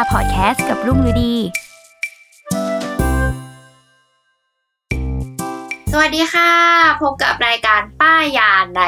[0.00, 1.34] าพอดแคสต์กับรุ่งฤดี
[5.92, 6.52] สวัสดีค่ะ
[7.02, 8.82] พบกับรายการป้ายยาใน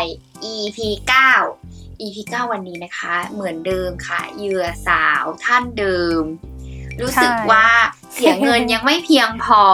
[0.55, 0.79] EP
[1.41, 6.23] 9 EP 9 วันนี้นะคะ เหมือนเดิมค่ะเหยื่อสาวท่านเดิม
[7.01, 7.67] รู้สึกว่า
[8.15, 9.65] เสียเงินยังไม่เพียงพอ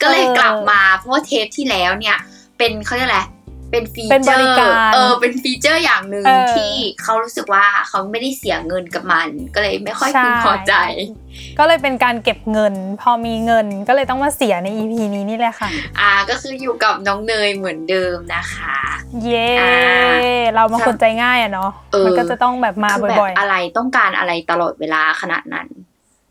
[0.00, 2.16] ก็เลยกลับมาเพราะว่าเทปที่แล้วเนี่ย
[2.58, 3.20] เป็นเขาเรียกอะไร
[3.70, 10.74] เป็นฟีเป็นเจบอริร์การเออเป็นฟีเจอร์อย่างหนึ่งเออที่เขารู้สึกว่าเขาไม่ได้เสียเงินกับมัน ก็เลยไม่ค่อยใช่พึงพอใจ
[11.58, 15.68] ก็เลยเป็นการเก็บเงิน พอมีเงินก็เลยต้องมาเสียใน EP นี้นี่แหละค่ะ
[16.00, 18.78] อ่าก็คืออยู่กับน้องเนยเหมือนเดิมนะคะ
[19.24, 25.66] เย้อ่าเรามาคนใจง่ายอะเนาะเออมันก็จะต้องแบบมาคือแบบบ่อยอะไรต้องการอะไรตลอดเวลาขนาดนั้น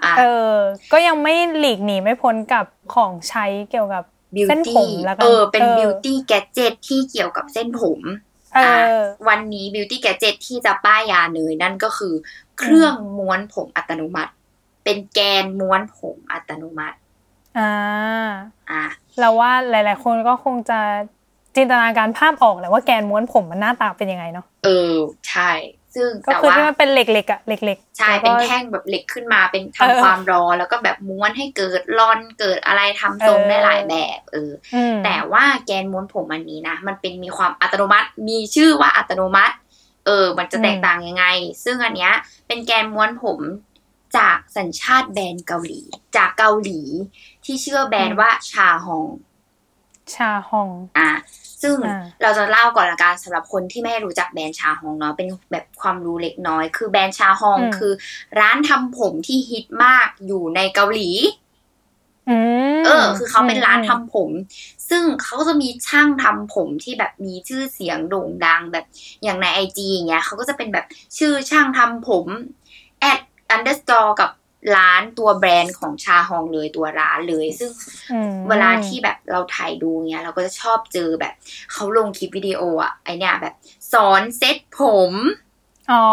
[0.03, 0.53] อะๆเออ
[0.91, 4.03] ก็ยังไม่หลีกหนีไม่พ้นกับของใช้เกี่ยวกับ
[4.49, 8.01] เส้นผมแล้วกันเออ เป็นเออ beauty gadget ที่เกี่ยวกับเส้นผม
[8.55, 8.85] เอออะ
[9.27, 12.13] วันนี้ beauty gadget ที่จะป้ายยาเนยนั่นก็คือ
[12.59, 14.31] เครื่องม้วนผมอัตโนมัติ
[14.83, 16.97] เป็นแกนม้วนผมอัตโนมัติ
[17.57, 17.71] อ่า
[18.71, 18.85] อะ
[19.19, 20.79] เราว่าหลาย ๆ คนก็คงจะ
[21.55, 24.93] จินตนาการภาพออกแหละว่าแกนม้วนผมมันหน้าตาเป็นยังไงเนาะเออ
[25.29, 25.51] ใช่
[25.97, 39.55] ซึ่งก็แต่คือว่าที่มันเป็นเหล็กๆอะเหล็กๆใช่แล้วเป็นก็แท่งแบบเหล็กขึ้นมาเป็นเออทำความร้อนแล้วก็แบบม้วนให้เกิดร่อนเกิดอะไรทำทรงเออได้หลายแบบเอออืมแต่ว่าแกนม้วนผมอันนี้นะ มันเป็นมีความอัตโนมัติ มีชื่อว่าอัตโนมัติ
[40.05, 41.25] เออ มันจะแตกต่างยังไง
[41.63, 42.13] ซึ่งอันเนี้ย
[42.47, 43.39] เป็นแกนม้วนผม
[44.17, 45.81] จากสัญชาติแบรนด์เกาหลี
[46.15, 46.79] จากเกาหลี
[47.45, 49.07] ที่ชื่อว่าแบรนด์ว่าชาฮอง
[50.15, 51.09] ชาฮอง อะ
[51.61, 57.93] ซึ่งอ่าเราจะเล่าก่อนละกันสำหรับคนที่ไม่รู้จักแบรนด์ชาฮองเนาะเป็นแบบความรู้เล็กน้อย คือแบรนด์ชาฮองอืมคือ
[58.39, 61.09] ร้านทำผมที่ฮิตมากอยู่ในเกาหลี
[62.29, 62.37] อื
[62.77, 64.29] มเออ คือเขาเป็นร้านทำอืมผม
[64.89, 68.85] ซึ่งเขาก็จะมีช่างทำผมที่แบบมีชื่อเสียงโด่งดังแบบ
[69.23, 70.85] อย่างในไอจีอย่างเงี้ยเขาก็จะเป็นแบบ
[71.17, 72.25] ชื่อช่างทำผม
[72.99, 74.29] at underscore กับ
[74.75, 77.71] ร้านตัวแบรนด์ของชาฮองเลยตัวร้านเลย ซึ่ง
[78.11, 81.33] อืมเวลาที่แบบเราถ่ายดูเงี้ยเราก็จะชอบเจอแบบ
[81.71, 83.53] เขาลงคลิปวิดีโออะไอเนี้ยแบบ
[83.93, 84.81] สอนเซ็ตผ
[85.11, 85.13] ม
[85.91, 86.05] อ๋อ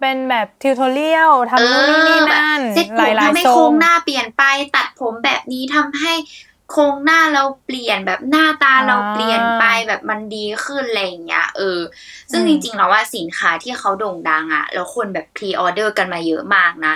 [0.00, 4.42] เป็นแบบ tutorial ทำนู่นนี่นี่แบบนั่นเซ็ตหผมลายทำให้ๆทรโครงงหน้าเปลี่ยนไป
[4.76, 6.12] ตัดผมแบบนี้ทำให้
[6.70, 11.80] โครงหน้าเราเปลี่ยนแบบหน้าตาเราเปลี่ยนไปแบบมันดีขึ้นอะไรอย่างเงี้ยเออ
[12.30, 16.94] ซึ่งจริงๆแล้วว่าสินค้าที่เขาโด่งดังอะแล้วคนแบบ pre-order กันมาเยอะมากนะ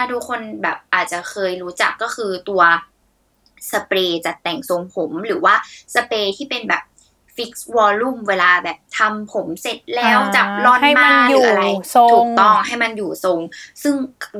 [0.00, 2.62] ถ้าทุกคนแบบอาจจะเคยรู้จักก็คือตัว
[3.72, 5.54] สเปรย์จัดแต่งทรงผมหรือว่า
[5.94, 6.82] สเปรย์ที่เป็นแบบ
[7.36, 11.64] fix volume เวลาแบบทำผมเสร็จแล้วอ่าจับลอนให้มันมาอยู่หรืออะไร
[11.94, 13.40] ทรงถูกต้องให้มันอยู่ทรง
[13.82, 13.94] ซึ่ง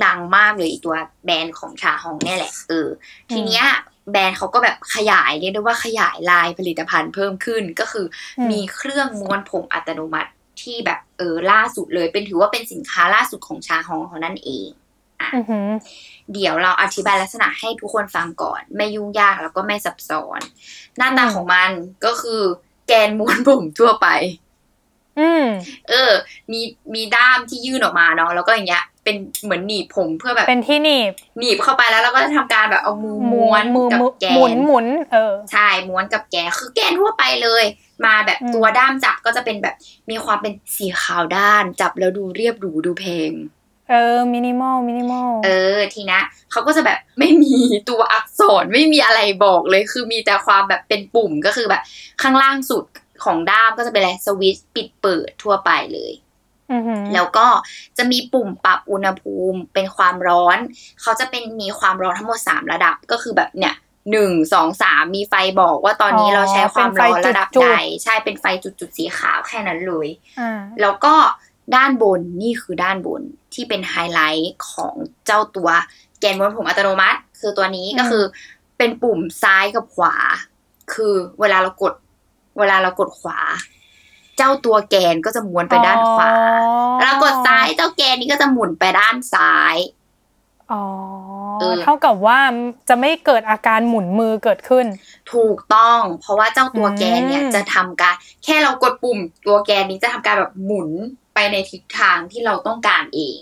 [0.05, 2.89] ดังมากเลยอีตัวแบรนด์ของชาฮองเนี่ยแหละเออ
[3.31, 3.67] ทีเนี้ย
[4.13, 8.07] แบรนด์เขาก็แบบขยายเรียกได้ว่าขยายลายผลิตภัณฑ์เพิ่มขึ้นก็คือ
[8.39, 10.31] อมมีเครื่องม้วนผมอัตโนมัติ
[10.63, 14.69] ที่แบบเออล่าสุดเลย เป็นถือว่าเป็นสินค้าล่าสุดของชาฮองเขานั่นเอง
[15.35, 15.69] อือหือ
[16.33, 20.41] เดี๋ยวเราอธิบายลักษณะให้ทุกคนฟังก่อน ไม่ยุ่งยากแล้วก็ไม่ซับซ้อน
[20.97, 21.71] หน้าตาอืมของมัน
[22.05, 22.43] ก็คือ
[22.87, 24.09] แกนม้วนผมทั่วไป
[25.21, 25.45] อืม
[25.89, 26.13] เออ
[26.53, 26.61] มี
[26.95, 37.65] มีด้ามที่ยื่นออกมาเนาะแล้วก็อย่างเงี้ย เป็นเหมือนหนีบผมเพื่อแบบ เป็นที่หนีบ หนีบเข้าไปแล้วเราก็จะทำการแบบเอามือม้วนมือกับมือแกหมุนนหมุนเออใช่ม้วนกับแกนคือแกนทั่วไปเลย
[38.05, 39.75] มาแบบอืมตัวด้ามจับก็จะเป็นแบบ
[40.11, 43.31] มีความเป็นสีขาวด้านจับแล้วดูเรียบหรูดูเพลง
[43.91, 46.21] เออ มินิมอล มินิมอล เออ ทีนะ
[46.51, 47.55] เขาก็จะแบบไม่มี
[47.89, 51.83] ตัวอักษรไม่มีอะไรบอกเลย คือมีแต่ความแบบเป็นปุ่มก็คือแบบ
[52.23, 52.85] ข้างล่างสุด
[53.25, 56.13] ของด้ามก็จะเป็นอะไรสวิตช์ปิดเปิดทั่วไปเลย
[56.73, 57.47] อือหือแล้วก็
[57.99, 60.59] จะมีปุ่มปรับอุณหภูมิเป็นความร้อน
[61.03, 63.77] เขาจะเป็นมีความร้อนทั้งหมด3ระดับก็คือแบบเนี่ย
[64.13, 67.69] หนึ่งสองสามมีไฟบอกว่าตอนนี้อ๋อเราใช้ความร้อนระดับเป็นไฟจุดๆใด
[68.05, 70.09] ใช่เป็นไฟจุดๆสีขาวแค่นั้นเลย
[70.41, 71.15] อ่าแล้วก็
[71.75, 73.23] ด้านบนนี่คือด้านบน
[73.55, 74.95] ที่เป็นไฮไลท์ของ
[75.27, 75.69] เจ้าตัว
[76.21, 78.25] แกนม้วนผมอัตโนมัติ คือตัวนี้ก็คือ
[78.79, 80.15] เป็นปุ่มซ้ายกับขวา
[80.93, 81.95] คือเวลาเรากด
[82.59, 83.39] เวลาเรากดขวา
[84.37, 89.77] เจ้าตัวแกนก็จะม้วนไปด้านขวาอ๋อแล้วกดซ้ายเจ้าแกนนี้ก็จะหมุนไปด้านซ้าย
[90.73, 90.83] อ๋อ
[91.61, 92.39] เออเท่ากับว่า
[92.89, 94.87] จะไม่เกิดอาการหมุนมือเกิดขึ้น
[95.33, 100.89] ถูกต้อง เพราะว่าเจ้าตัวแกนเนี่ยอืมจะทำการ แค่เรากดปุ่มตัวแกนนี้จะทำการแบบหมุน
[101.39, 103.39] ไปในทิศทางที่เราต้องการเอง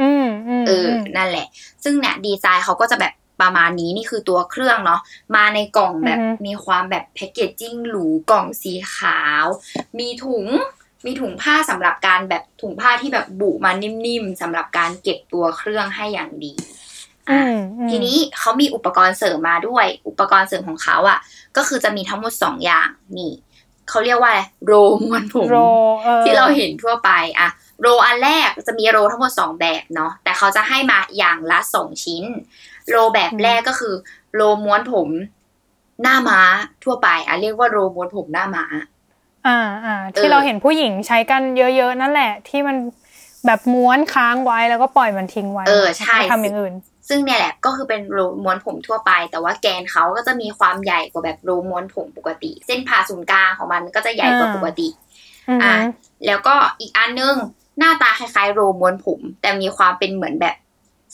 [0.00, 1.46] อืมอืมเอออมนั่นแหละ
[1.84, 5.00] ซึ่งเนี่ยดีไซน์เขาก็จะแบบประมาณนี้นี่คือตัวเครื่องเนาะ
[5.36, 9.44] มาในกล่องแบบอือฮึมีความแบบแพคเกจจิ้งหรูกล่องสีขาว
[9.98, 10.46] มีถุง
[11.04, 16.52] มีถุงผ้าสำหรับการแบบถุงผ้าที่แบบบุมานิ่มๆสำหรับการเก็บตัวเครื่องให้อย่างดี
[17.30, 21.18] อือะมอืมทีนี้เขามีอุปกรณ์เสริมมาด้วย อุปกรณ์เสริมของเขาอะ
[21.56, 22.88] ก็คือจะมีทั้งหมดสองอย่าง
[23.18, 23.32] นี่
[23.88, 24.72] เขาเรียกว่าอะไรโร
[25.04, 25.58] ม้วนผมโร
[26.06, 27.48] ออที่เราเห็นทั่วไปอะ
[27.80, 32.24] โรอันแรกจะมีโรทั้งหมดสองแบบเนาะแต่เขาจะให้มาอย่างละสองชิ้น
[32.90, 33.94] โรแบบแรกก็คือ
[34.34, 35.08] โรม้วนผม
[36.02, 36.40] หน้าม้า
[36.84, 38.64] ทั่วไปอะเรียกว่าโรม้วนผมหน้าม้า
[39.46, 42.76] อ่าอ่าเอที่อเราเห็นผู้หญิงใช้กันเยอะๆนั่นแหละ ที่มัน
[43.46, 46.74] แบบม้วนค้างไว้แล้วก็ปล่อยมันทิ้งไว้เออใช่ไม่ทำอย่างอื่น
[47.08, 54.88] ซึ่งเนี่ยแหละก็คือเป็นโรม้วนผมทั่วไป แต่ว่าแกนเขาก็จะมีความใหญ่กว่าแบบโรม้วนผมปกติ เส้นผ่าศูนย์กลางของมันก็จะใหญ่กว่าอ่าปกติ
[55.48, 55.88] อืออะหือ
[56.26, 57.34] แล้วก็อีกอันนึง
[57.78, 60.56] หน้าตาคล้ายๆ โรม้วนผม แต่มีความเป็นเหมือนแบบ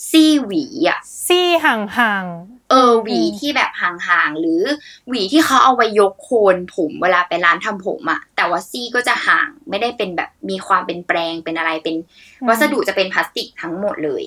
[0.09, 4.63] ซี่หวีอะซี่ห่างๆเออหวีที่แบบห่างๆหรือ
[5.09, 11.95] หวีที่เขาเอาไว้ยกโคนผมเวลาไปร้านทำผมอะแต่ว่าซี่ก็จะห่างไม่ได้เป็นแบบมีความเป็นแปรงเป็นอะไรเป็น
[12.41, 14.23] อืมวัสดุจะเป็นพลาสติกทั้งหมดเลย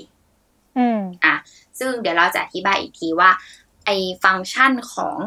[0.78, 1.36] อืมอะ
[1.80, 3.30] ซึ่งเดี๋ยวเราจะอธิบายอีกทีว่า
[3.86, 3.90] ไอ
[4.24, 5.18] ฟังก์ชันของ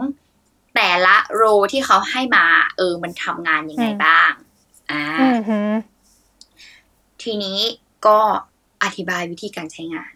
[0.74, 1.42] แต่ละโร
[1.72, 2.44] ที่เขาให้มา
[2.76, 4.32] เออ มันทำงานยังไงอืมบ้าง
[4.90, 5.70] อ่าอือหือ
[7.22, 7.58] ทีนี้
[8.06, 8.18] ก็
[8.82, 10.12] อธิบายวิธีการใช้งาน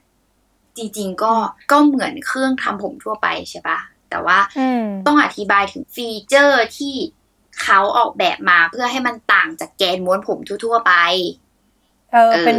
[0.77, 1.35] จริงๆก็
[1.71, 3.79] ก็เหมือนเครื่องทำผมทั่วไปใช่ปะ
[4.11, 6.95] แต่ว่าอืมต้องอธิบายถึง feature ที่
[7.63, 10.93] เขาออกแบบมาเพื่อให้มันต่างจากแกนม้วนผมทั่วๆไป
[12.13, 12.57] เออเออเป็น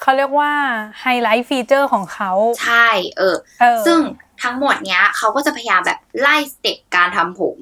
[0.00, 0.52] เขาเรียกว่า
[1.00, 2.30] highlight feature ของเขา
[2.62, 3.98] ใช่เออเออ ซึ่ง
[4.42, 7.56] ทั้งหมดเนี้ยเขาก็จะพยายามแบบไล่ step การทำผม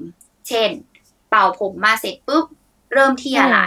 [0.48, 0.70] เช่น
[1.28, 2.44] เป่าผมมาเสร็จปุ๊บ
[2.94, 3.60] เริ่มที่อะไร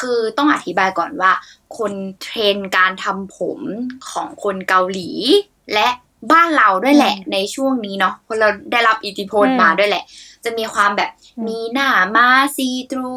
[0.00, 1.32] คือต้องอธิบายก่อนว่า
[1.78, 1.92] คน
[2.22, 3.60] เทรนด์การทำผม
[4.10, 5.10] ของคนเกาหลี
[5.74, 5.88] และ
[6.32, 10.04] บ้านเราด้วยแหละ ในช่วงนี้เนาะเพราะเราได้รับอิทธิพลอืมมาด้วยแหละ
[10.44, 13.14] จะมีความแบบอืมมีหน้าม้า see-through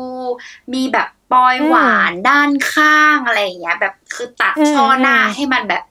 [0.74, 5.84] มีแบบ ปอยหวานด้านข้างอะไรอย่างเงี้ย แบบคือตัดอืมช่อหน้าอืมให้มันแบบ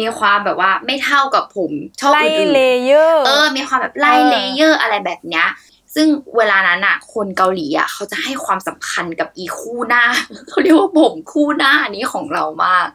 [0.00, 5.46] มีความแบบว่าไม่เท่ากับผมช่อไล่อื่นๆ layer เออ มีความแบบไล่เออ layer อะไรแบบเนี้ย
[5.94, 6.06] ซึ่ง
[6.36, 10.04] เวลานั้นอะคนเกาหลีอะเขาจะให้ความสำคัญกับอีคู่หน้า
[10.48, 12.88] เขาเรียกว่าผมคู่หน้านี้ของเรามาก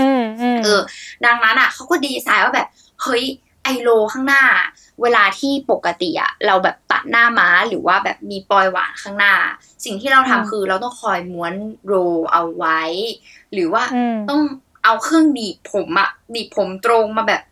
[0.00, 0.80] อืมอืมเออ
[1.24, 2.68] ดังนั้นอะเขาก็ดีไซน์ว่าแบบ
[3.02, 3.24] เฮ้ย
[3.64, 4.42] ไอโลข้างหน้า
[5.02, 9.34] เวลาที่ปกติอะเราแบบตัดหน้าม้าหรือว่าแบบมีปลอยหวานข้างหน้า
[9.84, 11.54] สิ่งที่เราทำคือเราต้องคอยม้วน
[11.86, 11.94] โร
[12.32, 12.80] เอาไว้
[13.52, 14.40] หรือว่าอืมต้อง
[14.84, 17.42] เอาเครื่องหนีบผมอะหนีบผมตรงมาแบบ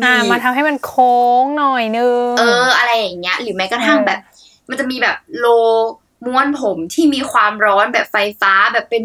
[0.00, 4.20] หอ่านีบมาทำให้มันโค้งหน่อยนึงเออ อะไรอย่างเงี้ย หรือแม้กระทั่งเออแบบ
[4.68, 5.46] มันจะมีแบบโล
[6.26, 9.04] ม้วนผมที่มีความร้อนแบบไฟฟ้าแบบเป็น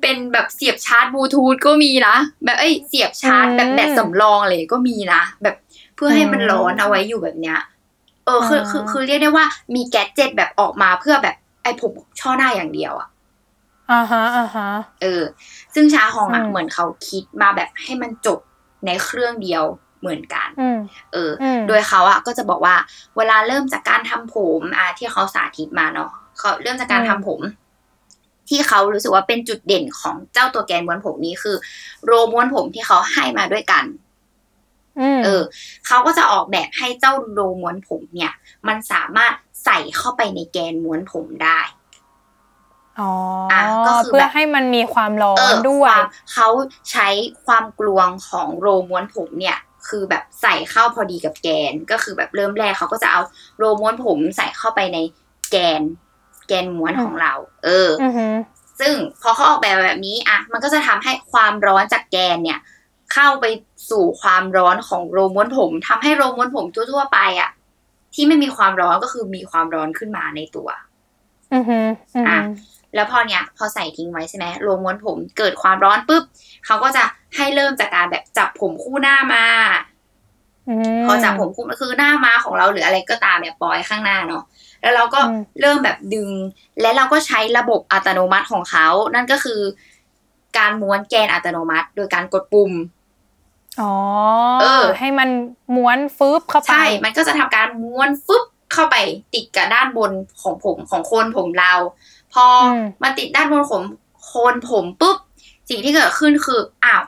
[0.00, 5.56] เป็นแบบเสียบชาร์จบลูทูธก็มีนะแบบเอ้ยเสียบชาร์จแบบแบตสำรองอะไรก็มีนะแบบ
[5.96, 7.58] เพื่อให้มันร้อนเอาไว้อยู่แบบเนี้ย
[8.26, 13.08] เออคือคือคือเรียกได้ว่ามีแกดเจ็ตแบบออกมาเพื่อแบบไอ้ผมช่อหน้าอย่างเดียวอะ
[13.92, 14.68] อ่าฮะอ่าฮะ
[15.02, 15.22] เออ
[15.74, 18.38] ซึ่งชาฮองอะอืมเหมือนเขาคิดมาแบบให้มันจบ
[18.86, 19.64] ในเครื่องเดียว
[20.00, 20.78] เหมือนกันอืม
[21.12, 22.74] เอออมโดยเขาอะก็จะบอกว่า
[23.16, 27.40] เวลาเริ่มจากการทำผมอะที่เขาสาธิตมาเนาะเขาเริ่มจากการอืมทำผม
[28.48, 31.56] ที่เขารู้สึกว่าเป็นจุดเด่นของเจ้าตัวแกนม้วนผมนี้คือ
[32.04, 34.05] โรม้วนผมที่เขาให้มาด้วยกันอืม
[35.24, 35.42] เออ
[35.86, 38.32] เขาก็จะออกแบบให้เจ้าโรม้วนผมเนี่ย
[38.68, 39.32] มันสามารถ
[39.64, 41.60] ใส่เข้าไปในแกนม้วนผมได้
[43.00, 43.12] อ๋อ
[43.52, 46.48] อะก็คือเพื่อแบบให้มันมีความร้อเอนอด้วยความเขา
[46.90, 47.08] ใช้
[47.46, 53.20] ความกลวงของโรม้วนผมเนี่ย คือแบบใส่เข้าพอดีกับแกน ก็คือแบบเริ่มแรกเขาก็จะเอา
[53.58, 54.98] โรม้วนผมใส่เข้าไปใน
[55.50, 55.82] แกน
[56.48, 57.32] แกนม้วนของเรา
[57.64, 58.34] เออออือหือ
[58.80, 62.58] ซึ่งพอเขาออกแบบแบบนี้อะ มันก็จะทำให้ความร้อนจากแกนเนี่ย
[63.12, 63.44] เข้าไป
[63.90, 67.50] สู่ความร้อนของโรม้วนผมทำให้โรม้วนผมทั่วๆไปอะ
[68.14, 70.68] ที่ไม่มีความร้อนก็คือมีความร้อนขึ้นมาในตัว
[71.54, 72.46] อือหืออือหือะอ
[72.94, 76.22] แล้วพอเนี้ยพอใส่ทิ้งไว้ใช่ไหมโรม้วนผมเกิดความร้อนปุ๊บ
[76.66, 77.04] เขาก็จะ
[77.36, 79.44] ให้เริ่มจากการแบบจับผมคู่หน้ามา
[80.68, 84.42] มพอจับผมปุ๊บก็คือหน้าม้าของเราหรืออะไรก็ตามเนี่ยปล่อยข้างหน้าเนาะ
[84.82, 86.30] แล้วเราก็อืมเริ่มแบบดึง
[86.80, 89.60] และเราก็ใช้ระบบอัตโนมัติของเขา นั่นก็คือ
[90.58, 92.72] การม้วนแกนอัตโนมัติ โดยการกดปุ่ม
[93.80, 93.94] อ๋อ
[94.60, 95.28] เออ ให้มัน
[95.76, 98.96] ม้วนฟึบเข้าไปใช่มันก็จะทำการม้วนฟึบเข้าไป
[99.34, 101.74] ติดกับด้านบนของผมของโคนผมเรา
[102.32, 103.82] พออมมาติดด้านบนของ
[104.24, 105.16] โคนผมปุ๊บ
[105.68, 107.02] สิ่งที่เกิดขึ้นคืออ้าว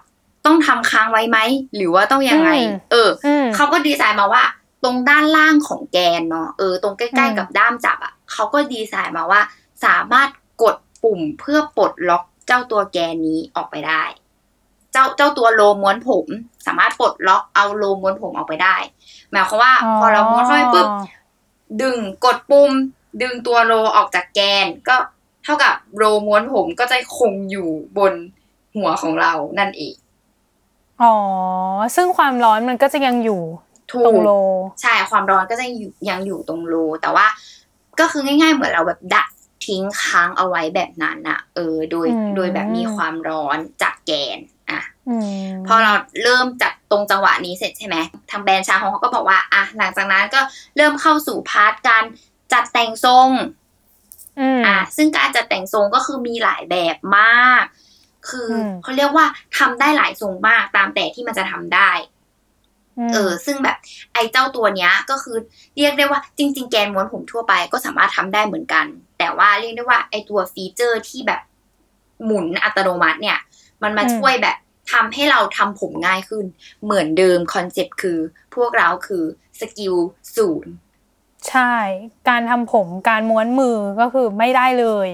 [0.47, 1.38] ต้องทำค้างไว้ไหม
[1.76, 4.45] หรือว่าต้องยังไงอืมเอออืมเขาก็ดีไซน์มาว่า
[4.85, 9.40] ตรงด้านล่างของแกนเนาะเออตรงใกอืล้มๆกับด้ามจับอะเขาก็ดีไซน์มาว่า
[9.85, 10.28] สามารถ
[10.62, 14.02] กดปุ่มเพื่อปลดล็อก เจ้าตัวแกนนี้ออกไปได้
[14.93, 16.26] เจ้าเจ้าตัวโลม้วนผม
[16.67, 18.76] สามารถปลดล็อกเอาโลม้วนผมออกไปได้
[19.31, 20.88] หมายความว่า พอเราม้วนเข้าไปปุ๊บ
[21.83, 22.73] ดึงกดปุ่ม
[23.23, 24.97] ดึงตัวโลออกจากแกน ก็
[25.45, 28.12] เท่ากับโลม้วนผมก็จะคงอยู่บน
[28.76, 29.95] หัวของเรานั่นเอง
[31.02, 31.14] อ๋อ
[31.97, 33.43] ซึ่งความร้อนมันก็จะยังอยู่
[33.93, 34.31] ถูตรงกโล
[34.83, 37.26] ใช่ ความร้อนก็จะอยู่ยังอยู่ตรงโล แต่ว่า
[38.00, 39.28] ก็คือง่ายๆ เหมือนเราแบบดัด
[39.69, 44.39] ทิ้งค้างเอาไว้แบบนั้นอะเออ โดยอืมโดยแบบมีความร้อนจากแกน
[44.71, 47.97] อะอืมพอเราเริ่มจับตรงจังหวะนี้เสร็จใช่ไหม
[48.31, 50.41] ทางแบรนด์ชาฮงเขาก็บอกว่าอะหลังจากนั้นก็
[50.77, 52.05] เริ่มเข้าสู่ part การ
[52.53, 53.29] จัดแต่งทรง
[54.41, 57.65] อืมอะซึ่งการจัดแต่งทรงก็คือมีหลายแบบมาก
[58.29, 59.27] คืออมเขาเรียกว่า
[59.59, 61.91] ทำได้หลายทรงมากตามแต่ที่มันจะทำได้
[63.09, 63.77] มเออ ซึ่งแบบ
[64.15, 65.37] ไอ้เจ้าตัวเนี้ยก็คือ
[65.77, 68.87] เรียกได้ว่าจริง ๆ แกนม้วนผมทั่วไปก็สามารถทำได้เหมือนกัน
[69.19, 71.41] แต่ว่าเรียกได้ว่าไอ้ตัว feature ที่แบบ
[72.25, 73.39] หมุนอัตโนมัติเนี่ย
[73.83, 74.57] มันมาช่วยแบบ
[74.93, 76.45] ทำให้เราทำผมง่ายขึ้น
[76.85, 78.19] เหมือนเดิม concept คือ
[78.55, 79.25] พวกเราคือ
[79.61, 79.95] skill
[80.37, 80.73] ศูนย์
[81.49, 81.75] ใช่
[82.29, 85.09] การทำผมการม้วนมือก็คือไม่ได้เลย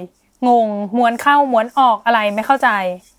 [0.48, 2.68] งงม้วนเข้าม้วนออกอะไรไม่เข้าใจ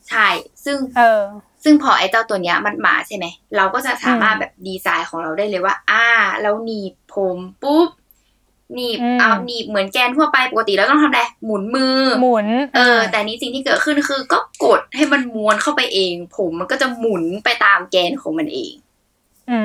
[0.10, 0.27] ใช่
[0.65, 1.22] ซึ่งเออ
[1.63, 3.25] ซึ่งพอไอ้เจ้าตัวเนี้ยมันมาใช่ไหม
[3.56, 6.06] เราก็จะสามารถแบบดีไซน์ของเราได้เลยว่า อ่า
[6.42, 7.89] เราหนีบผมปุ๊บ
[8.74, 18.74] หนีบอืมเอาหนีบเหมือนแกนทั่วไปปกติเราต้องทำอะไรหมุนมือหมุน เออ แต่นี้สิ่งที่เกิดขึ้นคือ ก็กดให้มันม้วนเข้าไปเอง ผมมันก็จะหมุนไปตามแกนของมันเอง
[19.51, 19.60] อื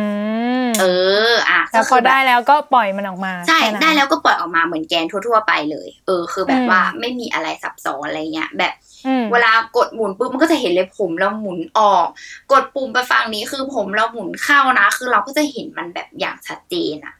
[0.67, 0.85] มเอ
[1.31, 8.73] อ อะแล้วพก็อคือแบบได้แล้วก็ปล่อยมันออกมา ใช่ค่นั้นได้แล้วก็ปล่อยออกมาเหมือนแกนทั่ว ๆ ไปเลย เออ คือแบบอืมว่าไม่มีอะไรซับซ้อนอะไรเงี้ย แบบ
[9.07, 12.07] อืมเวลากดหมุนปุ๊บมันก็จะเห็นเลยผมเราหมุนออก
[12.53, 17.20] กดปุ่มไปฝั่งนี้คือผมเราหมุนเข้านะ คือเราก็จะเห็นมันแบบอย่างชัดเจนอะอื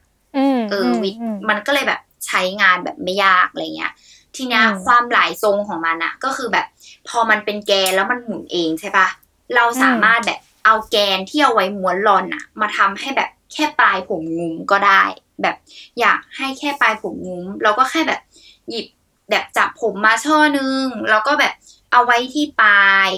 [0.71, 1.11] เอออวิ
[1.49, 3.93] มันก็เลยแบบใช้งานแบบไม่ยากอะไรเงี้ย
[4.35, 6.65] ทีเนี้ยอืมความหลายทรงของมันอะก็คือแบบ
[7.07, 9.07] พอมันเป็นแกนแล้วมันหมุนเองใช่ปะ
[9.55, 15.03] เราสามารถแบบเอาแกนที่เอาไว้ม้วนรอนอะมาทำให้แบบแค่ปลายผมงุ้มก็ได้
[15.41, 15.55] แบบ
[15.99, 18.21] อยากให้แค่ปลายผมงุ้มเราก็แค่แบบ
[18.69, 18.85] หยิบ
[19.29, 21.53] แบบจับผมมาช่อนึง แล้วก็แบบ
[21.91, 23.09] เอาไว้ที่ปลาย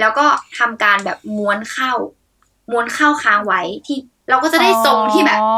[0.00, 0.26] แล้วก็
[0.58, 1.92] ทำการแบบม้วนเข้า
[2.70, 5.52] ม้วนเข้าค้างไว้ที่ เราก็จะได้ทรงที่แบบอ๋อ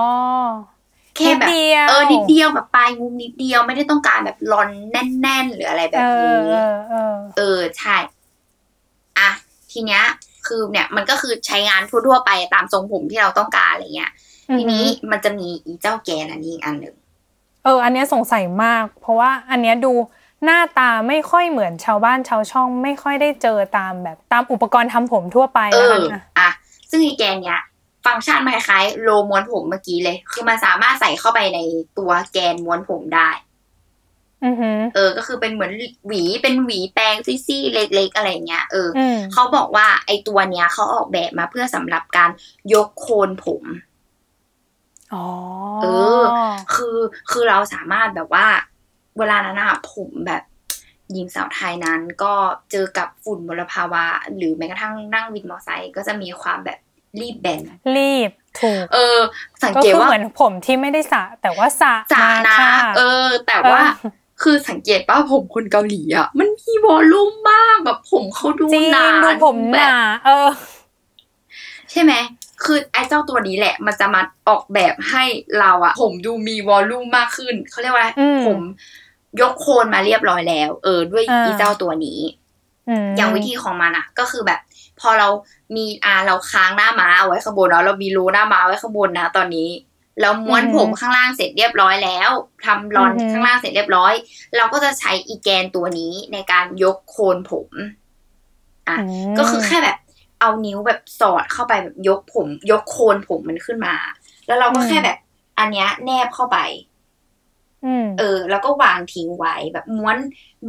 [1.17, 7.97] แค่แบบนิดเดียวเออนิดเดียวแบบปลายงุ้มนิดเดียวไม่ได้ต้องการแบบรอนแน่น ๆ หรืออะไรแบบเอนี้อเออเออเออใช่
[9.19, 9.31] อะ
[9.73, 10.03] ทีเนี้ย
[10.47, 14.13] คือเนี่ยมันก็คือใช้งานทั่วๆไปตามทรงผมที่เราต้องการอะไรเงี้ย
[14.59, 16.95] ทีนี้มันจะมีอีเจ้าแกนอันนี้อีกอันหนึ่ง
[17.65, 19.93] เออ อันเนี้ยสงสัยมาก เพราะว่าอันเนี้ยดู
[20.45, 26.49] หน้าตาไม่ค่อยเหมือนชาวบ้านชาวช่อง ไม่ค่อยได้เจอตามแบบตามอุปกรณ์ทำผมทั่วไปเอแล้วอกันอะอะ
[26.91, 27.61] ซึ่งอีแกนเนี้ย
[28.07, 31.59] ฟังก์ชันมันคล้ายๆโลม้วนผมเมื่อกี้เลย คือมันสามารถใส่เข้าไปใน
[31.99, 33.31] ตัวแกนม้วนผมได้
[34.45, 35.73] อือหือเออ ก็คือเป็นเหมือน
[36.07, 42.31] หวีเป็นหวีแปรงซี่ๆเล็ก ๆ อะไรเงี้ยเออออืมเขาบอกว่าไอตัวเนี้ยเขาออกแบบมาเพื่อสำหรับการ
[42.75, 43.65] ยกโคนผม
[45.15, 45.27] อ๋อ
[45.83, 45.87] เอ
[46.21, 46.23] อ
[46.75, 46.99] คือ
[47.31, 48.47] คือเราสามารถแบบว่า
[49.19, 50.43] เวลานั้นอะผมแบบ
[51.13, 52.35] หญิงสาวไทยนั้นก็
[52.71, 54.05] เจอกับฝุ่นมลภาวะ
[54.37, 56.79] หรือแม้กระทั่งนั่งวินมอเตอร์ไซค์ก็จะมีความแบบ
[57.21, 57.63] รีบแบน
[57.97, 58.31] รีบ
[58.61, 59.19] ถูกเออ
[59.63, 64.11] สังก็เกตคือว่าเหมือนผมที่ไม่ได้สระแต่ว่าสระจ๋ามานะค่ะเออ แต่ว่าเออ
[64.43, 70.49] คือสังเกตป่ะผมคนเกาหลีอะ มันมีวอลลุ่มมากแบบผมเขาดูจริงหนาดูผมหแบบนาเออ
[71.91, 72.13] ใช่ไหม
[72.65, 75.25] คือไอ้เจ้าตัวนี้แหละ มันจะมาออกแบบให้
[75.61, 78.59] เราอะผมดูมีวอลลุ่มมากขึ้นเขาเรียกว่าอะไรอืมผม
[79.41, 82.21] ยกโคนมาเรียบร้อยแล้ว เออ ด้วยอ่าอีเจ้าตัวนี้
[83.05, 84.61] มอย่างวิธีของมันอะก็คือแบบ
[85.01, 85.29] พอเรา
[85.77, 89.69] มีอ่าเราค้างหน้าม้าเอาไว้ข้างบนเนาะเรามีรูหน้าม้าไว้ข้างบนนะตอนนี้
[90.21, 92.31] เราม้วนผมข้างล่างเสร็จเรียบร้อยแล้ว
[92.65, 94.13] ทำรอนข้างล่างเสร็จเรียบร้อย
[94.57, 97.69] เราก็จะใช้อีแกนตัวนี้ในการยกโคนผม
[98.89, 98.97] อะ
[99.35, 99.97] มก็คือแค่แบบ
[100.41, 103.95] เอานิ้วแบบสอดเข้าไปแบบยกผม ยกโคนผมมันขึ้นมา
[104.47, 105.19] แล้วเราก็อืมแค่แบบ
[105.59, 106.96] อันเนี้ยแนบเข้าไปอืม
[108.19, 110.17] เออ แล้วก็วางทิ้งไว้แบบม้วน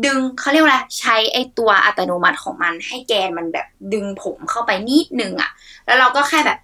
[0.06, 5.52] ดึงเขาเรียกว่าอะไรใช้ไอตัวอัตโนมัติของมัน ให้แกนมันแบบดึงผมเข้าไปนิดนึงอะ่ะ
[5.86, 6.60] แล้วเราก็แค่แบบ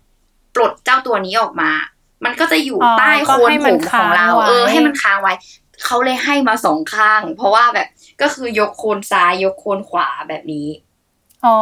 [0.56, 1.72] ปลดเจ้าตัวนี้ออกมา
[2.26, 5.34] มันก็จะอยู่อ๋อใต้ก็โคนให้ผมันมของเราค้างไว้เออ ให้มันค้างไว้
[5.84, 7.88] เขาเลยให้มาสองข้าง เพราะว่าแบบ
[8.22, 10.68] ก็คือยกโคนซ้ายยกโคนขวาแบบนี้
[11.46, 11.60] อ๋อ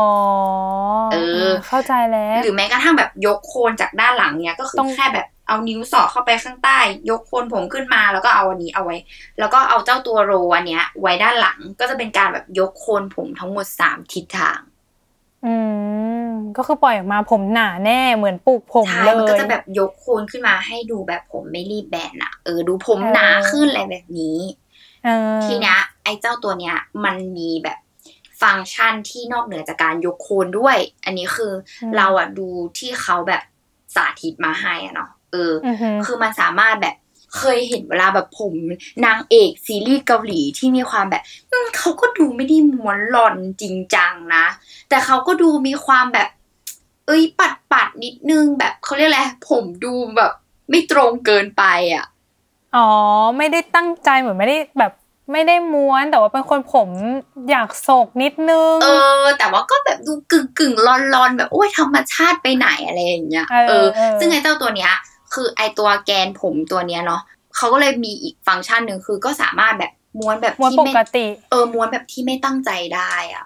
[1.11, 1.15] เอ
[1.47, 6.79] อ เข้าใจแล้ว หรือแม้กระทั่งแบบยกโคนจากด้านหลังเนี้ยก็คือต้องแค่แบบ เอานิ้วสอดเข้าไปข้างใต้
[7.09, 8.97] ยกโคนผมขึ้นมาแล้วก็เอาอันนี้เอาไว้
[9.39, 14.59] แล้วก็เอาเจ้าตัวโรอันเนี้ย ไว้ด้านหลังก็จะเป็นการแบบยกโคนผมทั้งหมดสามทิศทาง
[15.45, 15.55] อื
[16.27, 24.39] มก็คือปล่อยออกมาผมหนาแน่เหมือนปลูกผมใช่เลยมันก็จะแบบยกโคนขึ้นมาให้ดูแบบผมไม่รีบแบนอะเออดูผมหนาเออขึ้นอะไรแบบนี้
[25.05, 27.79] เออทีเนี้ยไอ้เจ้าตัวเนี้ย มันมีแบบ
[28.41, 31.53] ฟังก์ชันที่นอกเหนือจากการยกโคนด้วย อันนี้คือ
[31.83, 33.43] อเราอะดูที่เขาแบบ
[33.95, 36.95] สาธิตมาให้อะเนาะ เออออือหือคือมันสามารถแบบ
[37.37, 38.53] เคยเห็นเวลาแบบผม
[39.05, 44.45] นางเอกซีรีส์เกาหลีที่มีความแบบอืมเขาก็ดูไม่ได้ม้วนหล่อนจริงจังนะ
[44.89, 46.29] แต่เขาก็ดูมีความแบบ
[47.07, 50.31] เอ้ยปัดปัดๆนิดนึงแบบเขาเรียกอะไรผมดูแบบ
[50.69, 52.05] ไม่ตรงเกินไปอะ
[52.75, 52.87] อ๋อ
[53.37, 54.91] ไม่ได้ตั้งใจเหมือนไม่ได้แบบ
[55.31, 56.89] ไม่ได้ม้วนแต่ว่าเป็นคนผม
[57.49, 58.87] อยากโศกนิดนึง เอ
[59.21, 60.89] อ แต่ว่าก็แบบดูกึ่งกึ่งๆล
[61.21, 64.93] อนๆแบบโอ้ยธรรมชาติไปไหนอะไรอย่างเงี้ยเออเออเออซึ่งไอ้เจ้าตัวเนี้ย
[65.33, 67.21] คือไอ้ตัวแกนผมตัวเนี้ยเนาะ
[67.55, 73.45] เขาก็เลยมีอีกฟังก์ชันหนึ่งคือก็สามารถแบบม้วนแบบม้วนที่ปไม่กติ เออม้วนแบบที่ไม่ตั้งใจได้อะ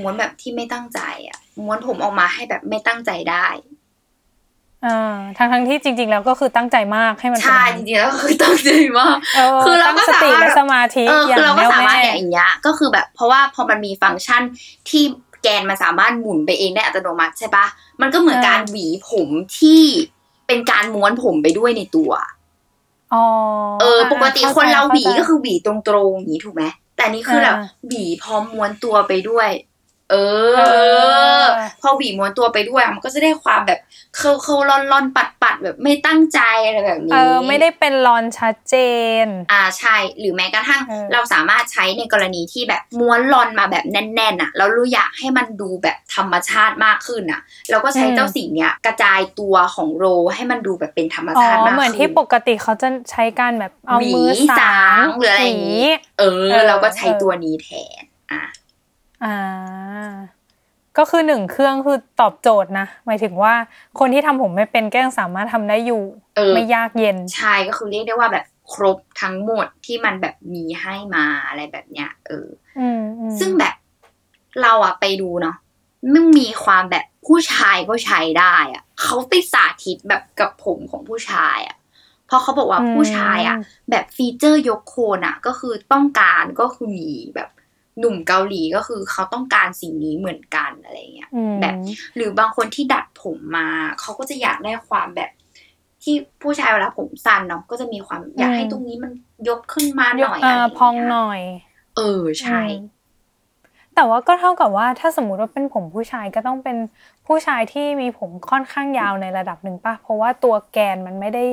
[0.00, 3.46] ม้วนแบบที่ไม่ตั้งใจอะม้วนผมออกมาให้แบบไม่ตั้งใจได้
[4.86, 14.42] อ่าทั้งทั้งๆที่จริง ๆ แล้วก็คือตั้งใจมากให้มันเป็นใช่จริงๆแล้วก็คือตั้งใจมากเออคือเราตั้งก็สติสามารถและสมาธิเอออย่าคืงอเราก็แน่วสามารถแน่อย่างเงี้ยก็คือแบบเพราะว่าพอมันมีฟังก์ชัน
[14.88, 15.04] ที่
[15.42, 17.66] แกนมันสามารถหมุนไปเองได้อัตโนมัติใช่ปะ
[18.00, 19.82] มันก็เหมือนการหวีผมที่
[20.52, 22.10] เป็นการม้วนผมไปด้วยในตัว
[23.14, 23.24] อ๋อ
[23.80, 25.72] เออ ปกติข้ใจคนเราหวีข้ใจก็คือหวีตร
[26.10, 26.64] งๆอย่างนี้ถูกไหม
[26.96, 29.48] แต่นี่คือแบบอ่าหวีพร้อมม้วนตัวไปด้วย
[30.12, 30.16] เอ
[30.52, 30.62] อเอ
[31.42, 31.44] อ
[31.80, 33.80] พอหวีม้วนตัวไปด้วยมันก็จะได้ความแบบ
[34.16, 38.76] curl curl ลอนลอนปัดปัดๆแบบไม่ตั้งใจอะไรแบบนี้ เออ ไม่ได้เป็นลอนชัดเจ
[39.24, 57.68] น อ่าใช่ หรือแม้กระทั่งเออเราสามารถใช้ในกรณีที่แบบม้วนลอนมาแบบแน่นๆอะแล้วเราอยากให้มันดูแบบธรรมชาติมากขึ้นอะ เราก็ใช้เจ้าสิ่งเนี้ยกระจายตัวของลอนให้มันดูแบบเป็นธรรมอ๋อชาติมากขึ้นเหมือนที่ปกติเขาจะใช้การแบบเอามือหวีสาสางงหรืออะไรอย่างงี้เออเออ เราก็ใช้เออตัวนี้แท
[58.02, 58.42] นอะ
[59.24, 59.38] อ่า
[60.98, 63.54] ก็คือหนึ่งเครื่องคือตอบโจทย์นะ หมายถึงว่า
[63.98, 66.02] คนที่ทำผมไม่เป็นก็ยังสามารถทำได้อยู่
[66.36, 73.74] เออไม่ยากเย็น ใช่ก็คือเรียกได้ว่าแบบครบทั้งหมดที่มันแบบมีให้มาอะไรแบบเนี้ย เอออืมอืมซึ่งแบบ
[74.62, 75.56] เราอะไปดูเนาะ
[76.14, 81.76] มันมีความแบบผู้ชายก็ใช้ได้อะเขาไปสาธิตแบบกับผมของผู้ชายอะ
[82.26, 83.56] เพราะเขาบอกว่าผู้ชายอะ
[83.90, 87.50] แบบฟีเจอร์ยกโคนอะก็คือต้องการก็คือมีแบบ
[87.98, 91.74] หนุ่มเกาหลีก็คือเขาต้องการสิ่งนี้เหมือนกันอะไรเงี้ยอืมแบบ
[92.16, 93.68] หรือบางคนที่ดัดผมมา
[94.00, 95.30] เขาก็จะอยากได้ความแบบ
[96.02, 99.12] ที่ผู้ชายเวลาผมสั้นเนาะก็จะมีความอยากให้ตรงนี้มัน
[99.48, 101.40] ยกขึ้นมาหยกน่อยเอ่อะไรออย่างพองเงี้ยหน่อย
[101.96, 102.92] เออใช่อืม
[103.94, 106.76] แต่ว่าก็เท่ากับว่าถ้าสมมุติว่าเป็นผมผู้ชายก็ต้องเป็น
[107.26, 111.44] ผู้ชายที่มีผมค่อนข้างยาวในระดับหนึ่งป่ะเพราะว่าตัวแกนมันไม่ได้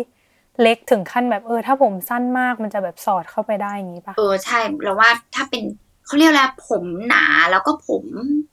[0.62, 5.64] เล็กถึงขั้นแบบเออ ถ้าผมสั้นมากมันจะแบบสอดเข้าไปได้อย่างนี้ป่ะเออใช่แล้วว่าถ้าเป็น
[6.10, 8.04] เขาเรียกอะไรผมหนาแล้วก็ผม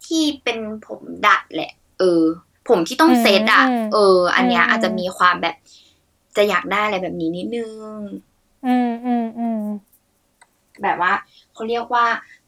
[0.06, 2.22] ที่เป็นผมดัดแหละ เออ
[2.68, 5.56] ผมที่ต้องอืมเซตอะอืมเออ อันเนี้ยอืมอาจจะมีความแบบ
[6.36, 7.64] จะอยากได้อะไรแบบนี้นิดนึ
[7.98, 8.00] ง
[8.66, 9.62] อืมอืมอืม
[10.82, 11.12] แบบว่า
[11.52, 12.04] เขาเรียกว่า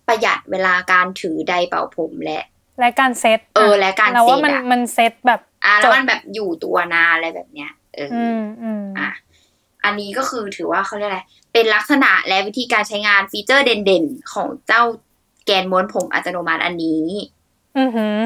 [0.06, 2.44] ประหยัดเวลาการถือไดร์เป่าผมและ
[2.80, 9.10] และการเซตเออ และการเราว่าเซตมันอะมันเซตแบบ อะแล้วมันจบแบบอยู่ตัวนานอะไรแบบเนี้ยเออออืมอืมอะ
[9.84, 11.20] อันนี้ก็คือถือว่าเขาเรียกอะไร
[11.52, 14.82] เป็นลักษณะและวิธีการใช้งานฟีเจอร์เด่นๆ ของเจ้า
[15.46, 17.04] แกนม้วนผมอัตโนมัติอันนี้
[17.78, 18.16] อือหือ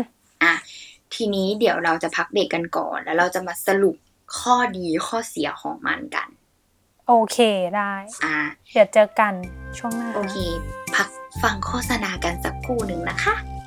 [0.43, 0.53] อะ
[1.15, 3.97] ทีนี้เดี๋ยวเราจะพักเบรกกันก่อน แล้วเราจะมาสรุป
[4.39, 6.29] ข้อดีข้อเสียของมันกัน
[7.09, 7.39] โอเค
[7.77, 7.93] ได้
[8.25, 8.39] อะ
[8.73, 9.33] เดี๋ยวเจอกัน
[9.79, 10.37] ช่วงหน้า โอเค
[10.95, 11.09] พัก
[11.43, 13.62] ฟังโฆษณากันสักครู่หนึ่งนะคะอะ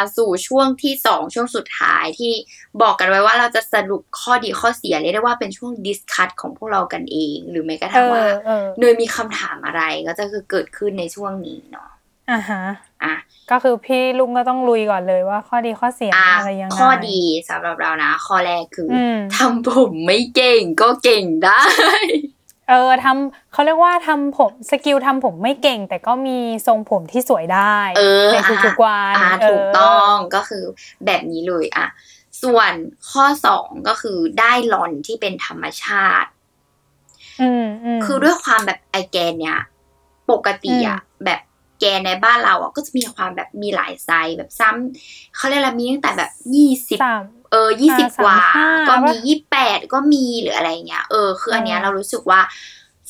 [0.00, 2.32] มาสู่ช่วงที่สองช่วงสุดท้ายที่
[2.82, 11.90] บอกกันไว้ว่าเราจะสรุปข้อดีข้อเสียเรียกได้ว่าเป็นช่วงดิสคัตของพวกเรากันเอง หรือแม้กระเอทั่งว่าอเออเนยมีคำถามอะไรก็จะคือเกิดขึ้นในช่วงนี้เนาะ
[12.30, 12.62] อ่าฮะ
[13.04, 13.14] อะ
[13.50, 21.62] ก็คือพี่ลุงก็ต้องลุยก่อนเลยว่าข้อดีข้อเสียอะอะไรยังไงข้อดีสำหรับเรานะ ข้อแรกคืออมทำผมไม่เก่งก็เก่งได้
[22.70, 30.64] เออทำเขาเรียกว่าทำผมสกิลทำผมไม่เก่ง แต่ก็มีทรงผมที่สวยได้เออในอะทุกๆวันอะเถูกต้องก็คือ
[31.06, 31.86] แบบนี้เลยอะ
[32.42, 32.72] ส่วน
[33.10, 36.30] ข้อสองก็คือได้ลอนที่เป็นธรรมชาติ
[37.42, 39.58] อืมอืมคือด้วยความแบบไอแกนเนี่ย
[40.30, 41.40] ปกติอะแบบ
[41.80, 52.40] แกนในบ้านเราอะก็จะมีความแบบมีหลายไซส์แบบซ้ำเขาเรียกอะไรมีตั้งแต่แบบยี่สิบสาม เออยี่สิบอ่ากว่าสามห้าก็มีปะยี่แปดก็มีหรืออะไรเงี้ย เออ คืออันเนี้ยอืมเรารู้สึกว่า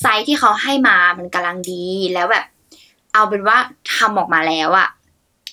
[0.00, 2.44] ไซส์ที่เขาให้มามันกำลังดี แล้วแบบ
[3.14, 3.56] เอาเป็นว่า
[3.94, 4.88] ทำออกมาแล้วอะ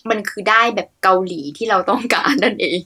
[0.10, 2.80] มันคือได้แบบเกาหลีที่เราต้องการนั่นเอง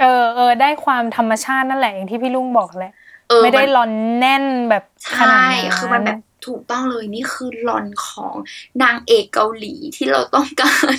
[0.00, 2.92] เออเออได้ความธรรมชาตินั่นแหละอย่างที่พี่ลุงบอกแหละ
[3.28, 4.84] เออไม่ได้นลอนแน่นแบบ
[5.18, 8.34] ขนาดใช่นั้นคือมันแบบถูกต้องเลยนี่คือลอนของ
[8.82, 10.94] นางเอกเกาหลีที่เราต้องการ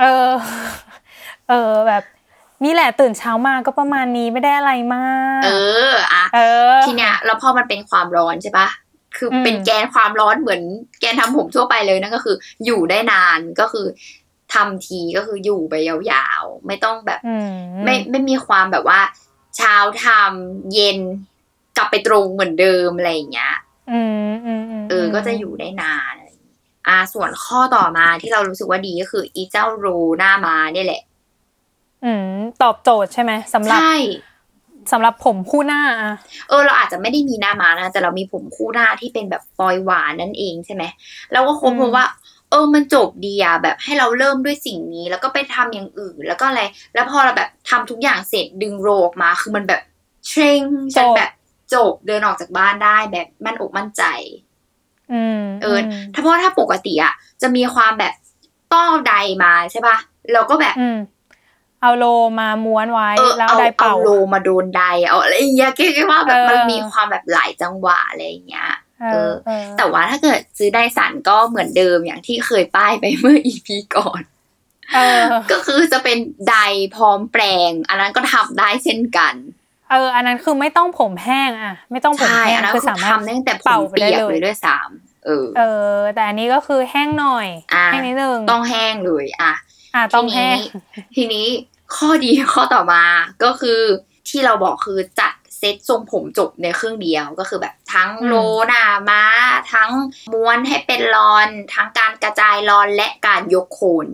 [0.00, 0.30] เออ
[1.48, 2.04] เออแบบ
[2.64, 5.50] นี่แหละตื่นเช้ามาก็ประมาณนี้ไม่ได้อะไรมาก เอ
[5.88, 6.40] ออะเอ
[6.76, 8.68] อ ทีเนี้ยแล้วพอมันเป็นความร้อนใช่ปะ
[9.16, 10.62] คืออมเป็นแกนความร้อนเหมือน
[11.00, 13.86] แกนทำผมทั่วไปเลยนั่นก็คือ อยู่ได้นานก็คือ
[14.54, 17.52] ทำทีก็คืออยู่ไปยาวๆ ไม่ต้องแบบอืม
[17.84, 19.00] ไม่ไม่มีความแบบว่า
[19.56, 20.98] เช้าทำเย็น
[21.76, 23.54] กลับไปตรงเหมือนเดิมอะไรอย่างเงี้ย
[23.92, 31.02] อืมอืมมเออ ก็จะอยู่ได้นานอะไรอย่างงี้อ่าส่วนข้อต่อมาที่เรารู้สึกว่าดีก็คือ อีเจ้ารูหน้ามาเนี่ยแหละ
[32.04, 32.28] อืม
[32.62, 33.96] ตอบโจทย์ใช่ไหมสำหรับใช่
[34.92, 36.14] สำหรับผมคู่หน้าอะ
[36.48, 40.84] เออเราอาจจะไม่ได้มีหน้ามานะแต่เรามีผมคู่หน้าที่เป็นแบบปลอยหวานนั่นเองใช่ไหม
[41.32, 42.06] เราก็คงพบว่า
[42.50, 46.62] เออมันจบดีอะแบบให้เราเริ่มด้วยสิ่งนี้ แล้วก็ไปทำอย่างอื่น แล้วก็อะไร
[46.94, 49.82] แล้วพอเราแบบทำทุกอย่างเสร็จดึงโรออกมา คือมันแบบ
[50.28, 50.60] เทรง
[50.94, 51.30] ฉันแบบ
[51.74, 54.02] จบเดินออกจากบ้านได้แบบมั่นอกมั่นใจ
[55.12, 58.14] อืมเอออถ้าเพราะว่าถ้าปกติอะจะมีความแบบ
[58.72, 59.96] ต้อใดมาใช่ปะ
[60.32, 60.98] เราก็แบบอืม
[61.82, 62.04] เอาโล
[62.40, 68.70] มาม้วนไว้เออแล้วเอาได้เอาเป่าโลมาโดนใดเอาอะไรอย่างเงี้ยคิดว่าแบบเออมันมีความแบบหลายจังหวะอะไรอย่างเงี้ย
[69.02, 74.22] เออเออแต่ว่าถ้าเกิดซื้อไดสันก็เหมือนเดิมอย่างที่เคยป้ายไปเมื่ออีพีก่อน
[74.94, 76.18] เออก็คือจะเป็น
[76.48, 76.56] ได
[76.96, 79.34] พร้อมแปลง อันนั้นก็ทำได้เช่นกัน
[79.90, 89.52] เอออันนั้นคือไม่ต้องผมแห้งอะไม่ต้องผมใช่แห้งอันนั้นคืคืออสามารถทำได้ตั้งแต่ผมเป่าไปเปีได้ยกเลยเลยด้วยซ้ำเออ เออ แต่อันนี้ก็คือแห้งหน่อยอะแห้งนิดนึงต้องแห้งเลยอะ
[89.94, 90.74] อะต้องแห้งทีนี้
[91.16, 91.46] ทีนี้
[91.96, 93.04] ข้อดีข้อต่อมา
[93.44, 93.80] ก็คือ
[94.28, 98.34] ที่เราบอกคือจัดเซ็ตทรงผมจบในเครื่องเดียวก็คือแบบทั้งอืมโล
[98.68, 99.24] หนาม้า
[99.72, 99.90] ทั้ง
[100.32, 104.06] ม้วนให้เป็นรอน ทั้งการกระจายรอนและการยกโคน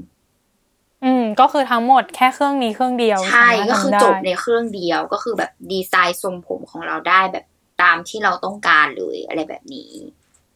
[1.05, 7.45] อืมก็คือทั้งหมดแค่เครื่องนี้เครื่องเดียวใช่สามารถก็คือทำได้จบในเครื่องเดียวก็คือแบบดีไซน์ทรงผมของเราได้แบบ
[7.83, 9.93] ตามที่เราต้องการเลยอะไรแบบนี้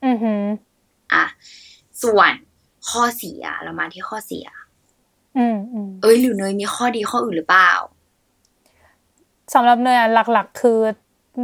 [0.05, 0.45] อือหือ
[1.13, 1.25] อะ
[2.03, 2.33] ส่วน
[2.91, 4.62] ข้อเสียเรามาที่ข้อเสียอืมอืม
[6.03, 7.73] เอ้ยหรือเนยมีข้อดีข้ออื่นหรือเปล่า
[9.55, 10.79] สำหรับเนยอะหลัก ๆ คือ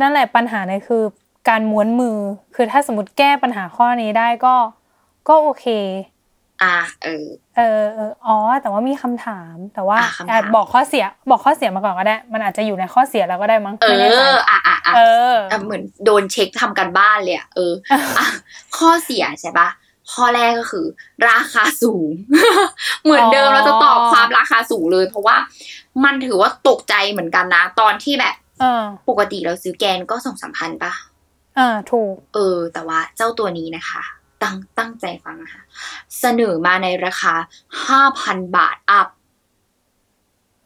[0.01, 1.03] นั่นแหละปัญหาเนี่ยคือ
[1.49, 2.19] การม้วนมือ
[2.55, 4.55] คือถ้าสมมติแก้ปัญหาข้อนี้ได้ก็
[5.29, 5.67] ก็โอเค
[6.63, 15.01] อะเออเออ เอออ๋อ แต่ว่ามีคำถาม แต่ว่าอะคำถามแอบบอกข้อเสีย บอกข้อเสียมาก่อนก็ได้ มันอาจจะอยู่ในข้อเสียแล้วก็ได้มั้งเอไม่แน่ใจออะอะอะเอ
[15.33, 18.27] ออะเหมือนโดนเช็คทำกันบ้านเลยอะเอออะ
[18.77, 19.69] ข้อเสียใช่ปะ
[20.13, 20.87] ข้อแรกก็คือ
[21.29, 22.11] ราคาสูง
[23.05, 25.37] เหมือนเดิมอ๋อเราจะตอบความราคาสูงเลย เพราะว่า
[26.05, 30.93] มันถือว่าตกใจเหมือนกันนะ ตอนที่แบบเออปกติเราซื้อแกนก็สองสามพันปะ
[31.59, 34.03] อ่าถูก เออ แต่ว่าเจ้าตัวนี้นะคะ
[34.43, 35.63] ตั้งตั้งใจฟังนะคะ
[36.19, 37.35] เสนอมาในราคา
[37.87, 39.09] ห้าพันบาทอัพ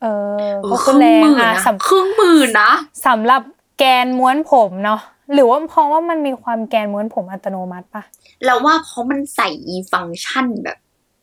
[0.03, 2.73] เออเออก็คคือรึ่งแรงหมื่นอะนะสำครึ่งหมื่นนะ
[3.07, 3.43] สำหรับ
[3.79, 5.01] แกนม้วนผมเนาะ
[5.33, 8.03] หรือว่าเพราะว่ามันมีความแกนม้วนผมอัตโนมัติปะ
[8.45, 10.79] เราว่าเพราะมันใส่อีฟังก์ชันแบบ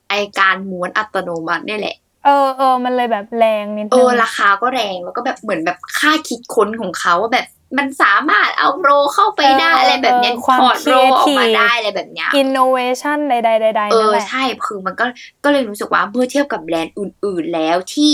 [0.09, 15.05] ไอการม้วนอัตโนมัติเนี่ยแหละ เออเออมันเลยแบบแรงนิดเอนึงอราคาก็แรงแล้วก็แบบเหมือนแบบค่าคิดค้นของเขาว่าแบบมันสามารถเอา roll เข้าไปได้อะไรแบบเนี้ยความถอด roll ออกมา creative ได้อะไรแบบเนี้ยอินโนเวชันใดๆใดๆเอนั่นอแหละใช่คือมันก็
[15.43, 18.13] ก็เลยรู้สึกว่าเมื่อเทียบกับแบรนด์อื่น ๆแล้วที่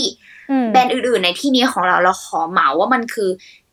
[0.51, 3.29] อืมแบรนด์อื่น ๆ ในที่นี้ของเราเราขอเหมาว่ามันคือ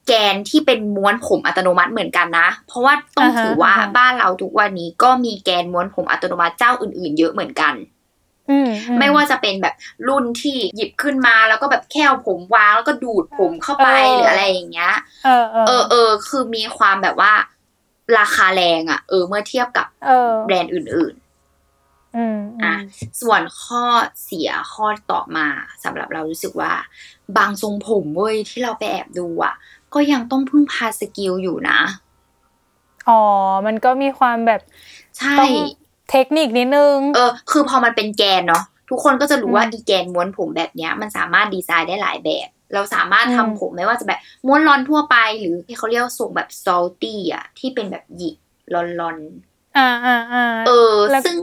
[0.07, 7.75] แกนที่เป็นม้วนผมอัตโนมัติเหมือนกันนะ เพราะว่าต้องอ่าฮะถือว่าอ่าฮะบ้านเราทุกวันนี้ก็มีแกนม้วนผมอัตโนมัติเจ้าอื่น ๆ เยอะเหมือนกัน
[8.51, 9.75] อืมอืไม่ว่าจะเป็นแบบ
[10.09, 17.33] รุ่นที่หยิบขึ้นมาแล้วก็แบบแค่เอาผมวางแล้วก็ดูดผมเข้าไปเออหรืออะไรอย่างเงี้ยเออเออเออเออ คือมีความแบบว่า
[18.19, 21.15] ราคาแรงอะ่ะ เออ เมื่อเทียบกับเออแบรนด์อื่น
[22.17, 22.75] อืมๆอะ
[23.21, 23.85] ส่วนข้อ
[24.25, 25.47] เสียข้อต่อมา
[25.85, 26.73] สำหรับเรารู้สึกว่า
[27.37, 29.55] บางทรงผมเว้ยที่เราไปแอบดูอะ่ะ
[29.95, 31.79] ก็ยังต้องพึ่งพา skill อยู่นะ
[33.09, 33.23] อ๋อ
[33.67, 34.61] มันก็มีความแบบ
[35.19, 35.53] ใช่ต้อง
[36.11, 48.37] เทคนิคนิดนึง เออ คือพอมันเป็นแกนเนาะทุกคนก็จะรู้ว่าอืมอีแกนม้วนผมแบบเนี้ย มันสามารถดีไซน์ได้หลายแบบ เราสามารถอืมทำผมไม่ว่าจะแบบม้วนลอนทั่วไป หรือที่เขาเรียกว่าทรงแบบ salty อะ ที่เป็นแบบหยิก
[48.75, 48.77] ล
[49.09, 51.37] อนๆอ่าอ่าอ่าเออแล้วซึ่ง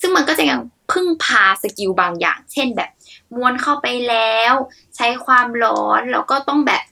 [0.00, 0.60] ซึ่งมันก็จะยัง
[0.92, 2.90] พึ่งพาสกิลบางอย่าง เช่นแบบ
[3.34, 4.54] ม้วนเข้าไปแล้ว
[4.96, 6.82] ใช้ความร้อนแล้วก็ต้องแบบ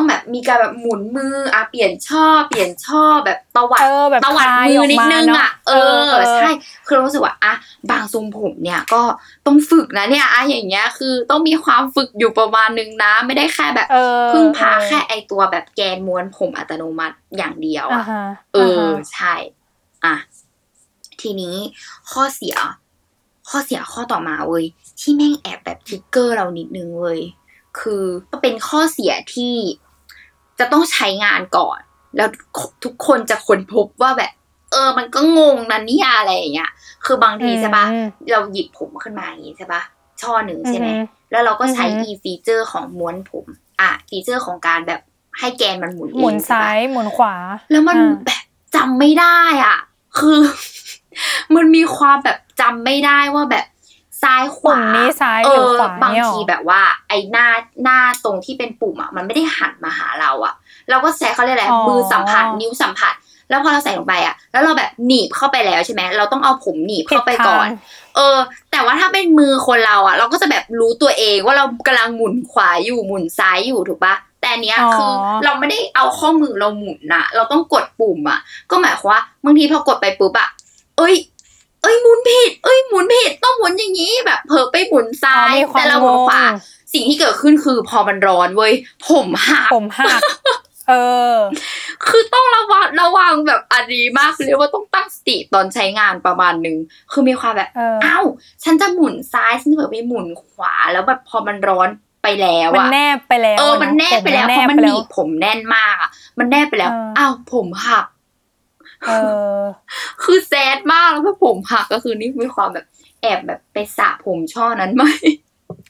[0.00, 6.50] ต้องแบบมีการแบบหมุนมืออะเปลี่ยนช่อ เปลี่ยนช่อแบบตวัดเออแบบตวัดคลายมือออกนิดมานึงเนอะอะเอเอออเออใช่
[6.86, 7.52] คือเรารู้สึกว่าอะ
[7.90, 9.02] บางทรงผมเนี่ยก็
[9.46, 18.22] ต้องฝึกนะเนี่ยอะอย่างเงี้ยคือต้องมีความฝึกอยู่ประมาณนึงนะ ไม่ได้แค่แบบเออพึ่งพาเออแค่ไอตัวแบบแกนม้วนผมอัตโนมัติอย่างเดียวอ่าอะฮะ
[18.54, 19.34] เออฮะใช่
[20.04, 20.14] อะ
[21.20, 21.56] ทีนี้
[22.12, 22.56] ข้อเสีย
[23.48, 24.64] ข้อเสียข้อต่อมาเว้ย
[25.00, 27.20] ที่แม่งแอบแบบทริกเกอร์เรานิดนึงเว้ย
[27.80, 28.04] คือ
[28.42, 29.54] เป็นข้อเสียที่
[30.60, 31.78] จะต้องใช้งานก่อน
[32.16, 32.28] แล้ว
[32.84, 34.32] ทุกคนจะค้นพบว่าแบบ
[34.72, 36.70] เออ มันก็งงนะเนี่ยอะไรอย่างเงี้ย
[37.04, 39.82] คือบางทีใช่ปะอืมเราหยิบผมขึ้นมาอย่างงี้ใช่ปะ
[40.22, 43.44] ช่อหนึ่งใช่ไหมอือฮึแล้วเราก็ใช้อือฮึ e ฟีเจอร์ของม้วนผม
[43.80, 45.00] อะฟีเจอร์ของการแบบ
[45.38, 47.34] ให้แกนมันหมุนเองหมุนใช่ปะซ้ายหมุนขวา
[47.70, 48.42] แล้วมันอ่าแบบ
[48.76, 49.76] จำไม่ได้อะ
[50.18, 50.38] คือ
[51.54, 53.66] มันมีความแบบจำไม่ได้ว่าแบบ
[54.22, 57.46] ซ้ายขปุ่วามนี้ซ้ายเอหรืออขวาบางเนี่ยหรอทีแบบว่า ไอ้หน้า
[57.82, 60.54] หน้าตรงที่เป็นปุ่มอะมันไม่ได้หันมาหาเราอะ
[60.90, 63.14] เราก็ใช้เขาเรียกอะไรอ๋อมือสัมผัสนิ้วสัมผัส
[63.50, 68.38] แล้วพอเราใส่ลงไปอะ แล้วเราแบบหนีบเข้าไปแล้วใช่ไหมเราต้องเอาผมหนีบเข้าไปก่อนผิดทางเออ
[68.70, 75.12] แต่ว่าถ้าเป็นมือคนเราอะ เราก็จะแบบรู้ตัวเองว่าเรากำลังหมุนขวาอยู่หมุนซ้ายอยู่ถูกปะแต่อันเนี้ยอ๋อคือ
[75.44, 78.38] เราไม่ได้เอาข้อมือเราหมุนนะเราต้องกดปุ่มอะ
[78.70, 80.48] ก็หมายความว่าบางทีพอกดไปปุ๊บอะ
[80.96, 81.14] เอ้ย
[81.82, 86.52] เอ้ยหมุนผิด เอ้ยหมุนผิดต้องหมุนอย่างนี้แบบเผลอไปหมุนซ้าอ๋อยมีความแต่เราหมุนขวางง
[86.92, 88.72] สิ่งที่เกิดขึ้นคือพอมันร้อนเว้ย
[89.08, 90.20] ผมหักผมหัก
[90.88, 90.92] เอ
[91.34, 91.36] อ
[92.06, 96.76] คือต้องระวังระวังแบบอันนี้มากเลยว่าต้องตั้งสติตอนใช้งานประมาณนึง
[97.12, 98.24] คือมีความแบบ เอออ้าว
[98.64, 101.88] ฉันจะหมุนซ้ายฉันเผลอไปหมุนขวาแล้วแบบพอมันร้อน
[102.22, 108.04] ไปแล้วมันอะแนบไปแล้วเออมันแนบไปแล้วผเพราะมันแบหไปนีบผมแน่นมากอะมันแนบไปแล้วเอออ้าวผมหัก
[109.08, 109.12] เอ
[109.56, 109.60] อ
[110.22, 112.86] คือแซดมากแล้วพอผมหักก็คือนี่มีความแบบ
[113.22, 115.04] แอบแบบไปสระผมช่อนั้นไหม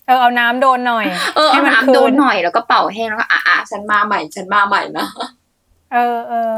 [0.07, 5.07] เออเอาน้ำโดนหน่อย เออให้เอามันน้ำโดนคืหน่อยแล้วก็เป่าแห้งแล้วก็อะอะฉันมาใหม่ฉันมาใหม่นะ
[5.93, 6.55] เออเออ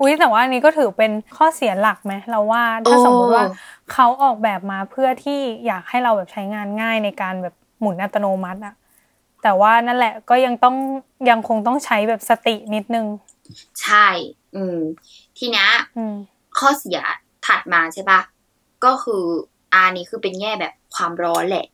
[0.00, 3.44] อุ้ยแต่ว่าอันนี้ก็ถือเป็นข้อเสียหลักไหมเราว่าถ้าโอ้สมมติว่า
[3.92, 8.74] เขาออกแบบมาเพื่อที่อยากให้เราแบบใช้งานง่ายในการแบบหมุนอัตโนมัติอะ
[9.42, 10.76] แต่ว่านั่นแหละก็ยังต้อง
[11.30, 13.06] ยังคงต้องใช้แบบสตินิดนึง
[13.82, 14.06] ใช่
[14.56, 14.78] อืม
[15.38, 15.68] ทีเนี้ย
[15.98, 16.16] อืม
[16.58, 17.00] ข้อเสีย
[17.46, 18.20] ถัดมาใช่ปะ
[18.84, 19.24] ก็คือ
[19.72, 21.66] อันนี้คือเป็นแง่แบบความร้อนแหละ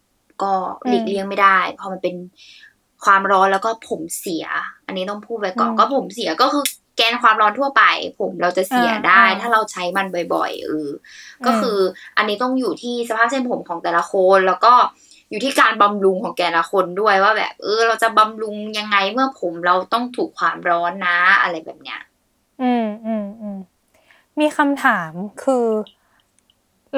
[0.42, 0.52] ก็
[0.88, 2.14] หลีกอืมเลี่ยงไม่ได้ พอมันเป็น
[3.04, 4.46] ความร้อนแล้วก็ผมเสีย
[4.86, 6.64] อันนี้ต้องพูดไว้ก่อนอืมก็ผมเสียก็คือ
[6.96, 7.82] แกนความร้อนทั่วไป
[8.20, 10.90] ผมเราจะเสียอ่าได้อ่าถ้าเราใช้มันบ่อยๆเอออ
[11.46, 11.78] ก็คือ
[12.16, 14.72] อันนี้ต้องอยู่ที่สภาพเส้นผมของแต่ละคนแล้วก็
[15.30, 22.00] อยู่ที่การบำรุงของแต่ละคนด้วยว่าแบบ เออ เราจะบำรุงยังไงเมื่อผมเราต้องถูกความร้อนนะ อะไรแบบเนี้ย
[22.62, 23.58] อืมอืมอืม
[24.40, 25.66] มีคำถามคือ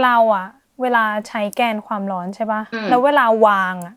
[0.03, 0.47] เราอะ
[0.83, 3.95] เวลาใช้แกนความร้อนใช่ปะอืมแล้วเวลาวางอะ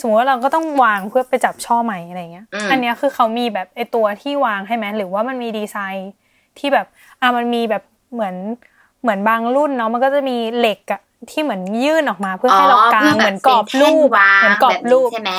[0.00, 6.10] สมมติว่าเราก็ต้องวางเพื่อไปจับช่อใหม่อะไรเงี้ยอืมอันเนี้ยคือเขามีแบบไอตัวที่วางให้ไหมหรือว่ามันมีดีไซน์
[6.58, 6.86] ที่แบบ
[7.20, 8.34] อะมันมีแบบเหมือน
[9.02, 11.00] เหมือนบางรุ่นเนาะมันก็จะมีเหล็กอะ
[11.30, 15.32] ที่เหมือนยื่นออกมาเพื่อให้เรากางพื่เหมือนกรอบรูปอะเหมือนกรอบรูปใช่ไหม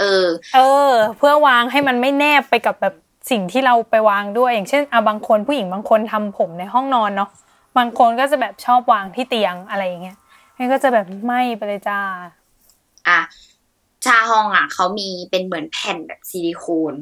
[0.00, 2.94] เออ เออ เพื่อวางให้มันไม่แนบไปกับแบบ
[3.30, 7.30] สิ่งที่เราไปวางด้วย อย่างเช่นอะบางคนผู้หญิงบางคนทำผมในห้องนอนเนาะ
[7.78, 10.16] บางคนก็จะแบบชอบวางที่เตียงอะไรอย่างเงี้ย
[10.58, 12.00] นี่ก็จะแบบไหม่ไปเลยจ้า
[13.08, 13.20] อะ
[14.04, 16.94] ชาฮองอะเขามีเป็นเหมือนแผ่นแบบซิลิโคน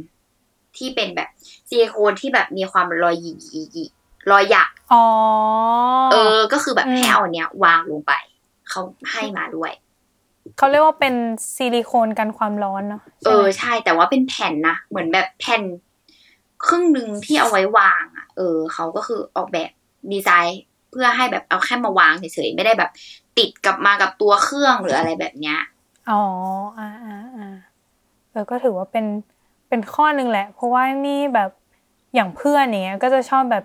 [0.77, 1.29] ที่เป็นแบบ
[1.69, 3.91] ซิลิโคนที่แบบมีความรอยหยิกหยิกหยิก
[4.31, 5.05] รอยหยักอ๋อ
[6.12, 8.12] เออ ก็คือแบบอืมให้เอาอันเนี้ยวางลงไป
[8.69, 9.73] เขาให้มาด้วย
[10.57, 11.15] เขาเรียกว่าเป็น
[11.55, 15.62] ซิลิโคนกันความร้อนเนาะเอใช่ไหมอใช่แต่ว่าเป็นแผ่นนะเหมือนแบบแผ่น
[16.64, 19.71] ครึ่งหนึ่งที่เอาไว้วางอะ เออเขาก็คือออกแบบ
[20.12, 22.90] ดีไซน์ เพื่อให้แบบเอาแค่มาวางเฉยๆไม่ได้แบบ
[23.38, 25.59] ติดกลับมากับตัวเครื่องหรืออะไรแบบเนี้ย
[26.11, 26.23] อ๋อ
[26.79, 27.57] อ่าอ่าอ่า
[28.31, 29.07] เออก็ถือว่าเป็น
[29.69, 31.51] เป็นข้อหนึ่งแหละ เพราะว่านี่แบบ
[32.14, 33.64] อย่างเพื่อนอย่างเงี้ยก็จะชอบแบบ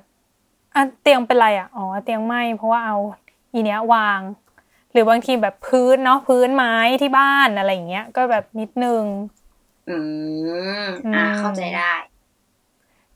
[0.75, 2.97] อะเตียงเป็นไรอะอ๋อเตียงไหมเพราะว่าเอา
[3.53, 4.21] อีเนี้ยวาง
[4.91, 9.03] หรือบางทีแบบพื้นเนาะพื้นไม้ที่บ้านอะไรอย่างเงี้ย ก็แบบนิดนึง
[9.89, 9.97] อื
[10.83, 11.93] มอ่าอืมเข้าใจได้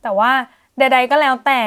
[0.06, 0.32] แต่ว่า
[0.78, 1.62] ใด ๆ ก็แล้วแต่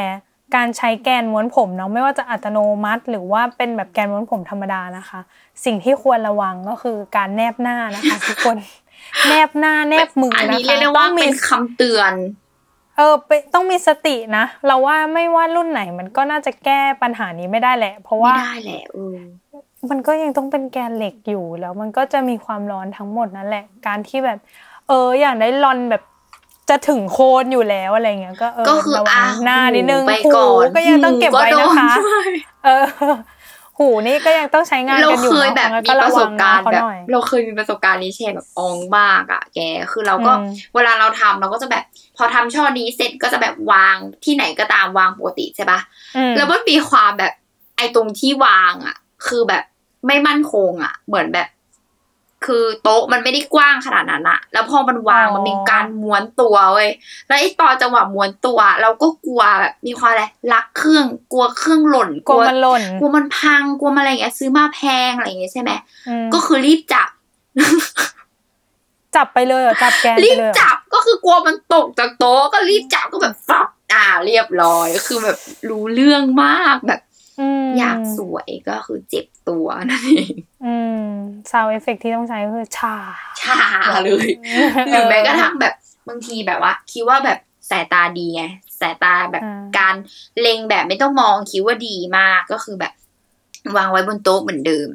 [0.57, 5.21] การใช้แกนม้วนผมเนาะไม่ว่าจะอัตโนมัติ หรือว่าเป็นแบบแกนม้วนผมธรรมดานะคะ
[5.65, 8.57] สิ่งที่ควรระวังก็คือการแนบหน้านะคะทุกคน
[9.29, 12.13] แนบหน้าแนบมืออันนะนี้คะเรียกได้ว่าต้องมีเป็นคำเตือน
[12.97, 19.17] เออไปต้องมีสตินะ เราว่าไม่ว่ารุ่นไหนมันก็น่าจะแก้ปัญหานี้ไม่ได้แหละ เพราะไม่ว่าได้แหละเออ
[19.91, 24.39] มันก็ยังต้องเป็นแกนเหล็กอยู่แล้วมันก็จะมีความร้อนทั้งหมดนั่นแหละ การที่แบบ
[24.89, 26.03] เออ อย่างได้รอนแบบ
[26.69, 32.31] จะถึงโคนอยู่แล้วอะไรเงี้ยก็เออก็คือระวัอะงหน้านิดนึงหูไปหูก่อนก็ยังต้องเก็บไว้หูก็โดนะคะด้วย
[32.65, 32.85] เออ
[33.79, 39.59] หูนี่ก็ยังต้องใช้งานเรากันอยู่เคยเนาะแบบงั้นมีก็ประสวับงการน้ณ์เขาแบบหน่อยเราเคยมีประสบการณ์นี้แชร์แบบอองมากอะแก
[39.93, 41.85] คือเราก็อืมเวลาเราทำเราก็จะแบบ
[42.17, 45.81] พอทำช่อนี้เสร็จก็จะแบบวางที่ไหนก็ตามวางปกติใช่ปะ
[46.17, 47.33] อืมแล้วมันมีความแบบ
[47.77, 49.65] ไอ้ตรงที่วางอะคือแบบ
[50.07, 51.49] ไม่มั่นคงอะเหมือนแบบ
[52.47, 56.91] คือโต๊ะมันไม่ได้กว้างขนาดนั้นอะแล้วพอมันวางมันมีการม้วนตัวเว้ย
[57.29, 65.71] แล้วไอ้ตอนจังหวะม้วนตัว เราก็กลัวแบบมีความอะไรรักเครื่องกลัวเครื่องหล่นกลัวมันหล่นกลัวมันพังกลัวมันอะไรอย่างเงี้ยซื้อมาแพงอะไรอย่างเงี้ยใช่ไหม
[66.09, 67.09] อืมก็คือรีบจับ
[69.17, 77.08] จับไปเลยเหรอจับแกนรีไปบเลยเหรอจับก็คือกลัวมันตกจากโต๊ะก็รีบจับก็แบบฟับอ่าเรียบร้อยคือแบบรู้เรื่องมากแบบม
[77.79, 80.35] อยากสวยก็คือเจ็บตัวนั่นเอง
[80.67, 81.05] อืม
[81.51, 82.97] ซาวเอฟเฟกที่ต้องใช้ก็คือชา
[83.43, 83.59] ชา
[84.05, 84.29] เลย
[84.91, 85.75] หรือแม้กระทั่งแบบ
[86.09, 87.39] บางทีแบบว่า คิดว่าแบบ
[87.71, 88.43] สายตาดีไง
[88.81, 89.95] สายตาแบบอ่าการ
[90.41, 92.93] เล็งแบบไม่ต้องมองคิดว่าดีมากก็คือแบบ
[93.77, 94.89] วางไว้บนโต๊ะเหมือนเดิม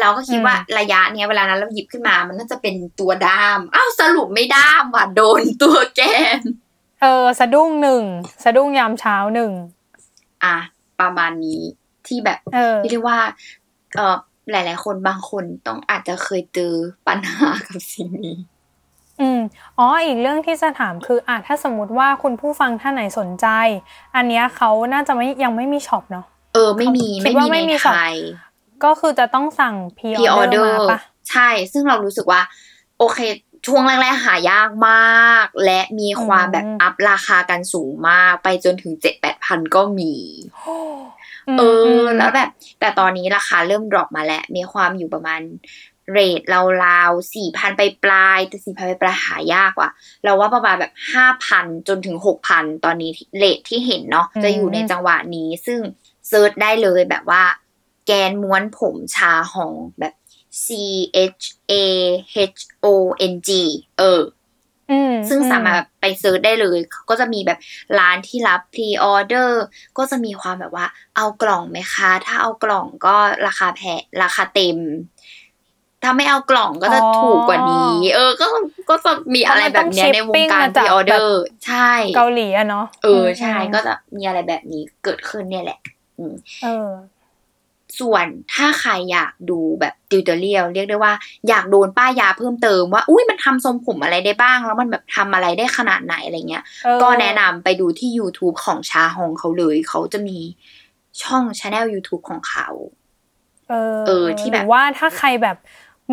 [0.00, 6.00] เราก็คิดว่าระยะเนี้ยเวลานั้นเราหยิบขึ้นมา มันน่าจะเป็นตัวด้าม อ้าวสรุปไม่ด้ามว่ะโดนตัวแก
[6.38, 6.40] น
[7.02, 8.02] เออ สะดุ้งหนึ่ง
[8.44, 9.52] สะดุ้งยามเช้าหนึ่ง
[10.44, 10.56] อะ
[11.00, 11.62] ประมาณนี้
[12.10, 13.18] ที่แบบเออเรียกว่า
[13.96, 14.16] เออ
[14.50, 16.74] หลาย ๆ คนบางคนต้องอาจจะเคยเจอ
[17.08, 18.38] ปัญหากับสิ่งนี้
[19.20, 19.40] อืม
[19.78, 23.46] อ๋ออีกเรื่องที่จะถามคืออะถ้าสมมติว่าคุณผู้ฟังท่านไหนสนใจ
[24.16, 28.14] อันเนี้ยเขาน่าจะไม่ยังไม่มีช็อปเนาะเออไม่มีคิไม่ดว่ามีไม่ในมีไทสองย
[28.84, 32.40] ก็คือจะต้องสั่งพ r พ r ออออเดเดออร์ร์มาปะใช่ ซึ่งเรารู้สึกว่า
[32.98, 33.18] โอเค
[33.66, 40.14] ช่วงแรกๆหายากมาก และมีความแบบอัพราคากันสูงมาก ไปจนถึงเจ็ดแปด พันก็มี
[41.58, 41.62] เอ
[42.02, 45.40] อ แล้วแบบ แต่ตอนนี้ราคาเริ่ม drop มาแล้ว มีความอยู่ประมาณ
[46.12, 46.42] rate
[46.84, 49.90] ราวๆสี่พันไปปลายๆแต่สี่พันไปปลายหายากว่ะ
[50.24, 55.80] เราว่าประมาณแบบห้าพันจนถึงหกพันตอนนี้ rate ที่เห็นเนาะอืมจะอยู่ในจังหวะนี้ ซึ่ง
[56.28, 57.42] search ได้เลยแบบว่า
[58.06, 60.14] แกนม้วนผมชาฮองแบบ
[60.64, 60.66] C
[61.32, 61.74] H A
[62.54, 62.86] H O
[63.32, 63.50] N G
[63.98, 64.39] เอออืม
[65.28, 67.58] ซึ่งสามารถแบบไป search ได้เลยเขาก็จะมีแบบ
[67.98, 69.62] ร้านที่รับ pre-order
[69.98, 74.78] ก็จะมีความแบบว่า เอากล่องไหมคะ ถ้าเอากล่องก็ราคาแพงราคาเต็ม
[76.02, 78.46] ถ้าไม่เอากล่องก็จะถูกกว่านี้ เออ ก็
[78.90, 85.78] ก็จะมีอะไรแบบเนี้ยในวงการ pre-order ใช่ เกาหลีอะเนาะเออใช่มก็จะมีอะไรแบบนี้เกิดขึ้นเนี่ยแหละ
[86.18, 86.88] อืมเออ
[87.98, 91.12] ส่วนถ้าใครอยากดูแบบ tutorial เรียกได้ว่า
[91.48, 100.38] อยากโดนป้ายยาเพิ่มเติมว่าอุ้ยมันทำทรงผมอะไรได้บ้าง แล้วมันแบบทำอะไรได้ขนาดไหนอะไรเงี้ยเออก็แนะนำไปดูที่ YouTube ของชาฮองเขาเลย เขาจะมี
[101.22, 102.68] ช่องช anel YouTube ของเขา
[103.68, 105.58] เออเออที่แบบหรือว่าถ้าใครแบบ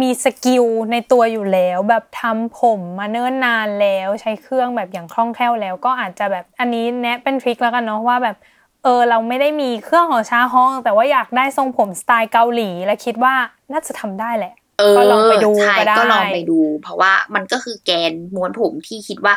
[0.02, 8.38] มีสกิลในตัวอยู่แล้ว แบบทำผมมาเนิ่นนานแล้วใช้เครื่องแบบอย่างคล่องแคล่วแล้ว ก็อาจจะแบบอันนี้แนะเป็นทริคแล้วกันเนาะว่าแบบ
[8.84, 13.34] เออเราไม่ได้มีเครื่องของชาห้อง แต่ว่าอยากได้ทรงผมสไตล์เกาหลี และคิดว่า
[13.72, 19.34] น่าจะทำได้แหละเออก็ลองไปดูใช่ก็ได้ก็ลองไปดู เพราะว่ามันก็คือแกนม้วนผมที่คิดว่า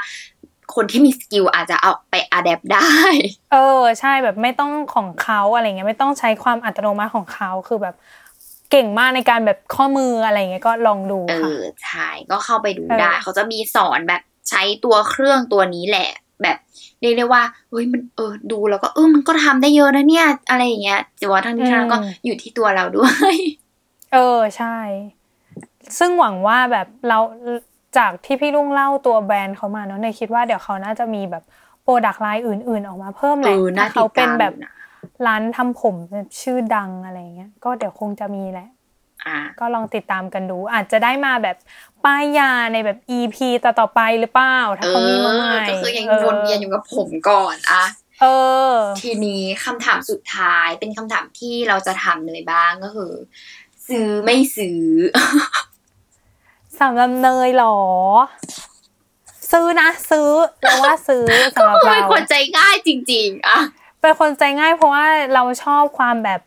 [0.74, 2.90] คนที่มี skill อาจจะเอาไป adapt ได้
[3.52, 7.94] เออ ใช่แบบไม่ต้องของเขาอะไรเงี้ยไม่ต้องใช้ความอัตโนมัติของเขาคือแบบ
[8.70, 16.10] เก่งมากในการแบบข้อมืออะไรเงี้ยก็ลองดูเอค่ะอใช่ก็เข้าไปดูเออได้ เขาจะมีสอนแบบใช้ตัวเครื่องตัวนี้แหละ
[16.42, 16.56] แบบ
[17.00, 23.34] เรียกได้ว่าเฮ้ยมันเออดูแล้วก็เออมันก็ทำได้เยอะนะเนี่ย อะไรอย่างเงี้ยแต่ว่าทั้งนี้ทั้งนั้นก็อยู่ที่ตัวเราด้วย
[24.12, 24.76] เออใช่
[25.98, 27.18] ซึ่งหวังว่าแบบเรา
[27.98, 31.44] จากที่พี่ลุงเล่าตัวแบรนด์เขามาเนาะเนยคิดว่าเดี๋ยวเขาน่าจะมีแบบ
[31.82, 34.72] product line อื่น ๆ ออกมาเพิ่มแหละเออน่าถ้าเขาเป็นติดตามแบบอยู่นะ
[35.26, 35.94] ร้านทำผม
[36.42, 38.68] ชื่อดังอะไรเงี้ย ก็เดี๋ยวคงจะมีแหละ
[39.26, 41.56] อ่าก็ลองติดตามกันดู อาจจะได้มาแบบ
[42.04, 47.84] ป้ายยาในแบบ EP ต่อๆไปหรือเปล่าถ้าเอเขามีมาใหม่อก็คือยังวนเวียนอยู่กับผมก่อนอะ
[48.20, 48.26] เอ
[48.72, 53.12] อ ทีนี้คำถามสุดท้ายเป็นคำถามที่เราจะถามเนยบ้างก็คือ
[53.88, 54.82] ซื้อไม่ซื้อ
[56.80, 57.78] สำหรับเนยเหรอ
[59.52, 60.30] ซื้อนะ ซื้อ
[60.62, 63.58] เราว่าซื้อสำหรับเป็เรานคนใจง่ายจริง ๆอะ
[64.00, 66.40] เป็นคนใจง่ายเพราะว่าเราชอบความแบบ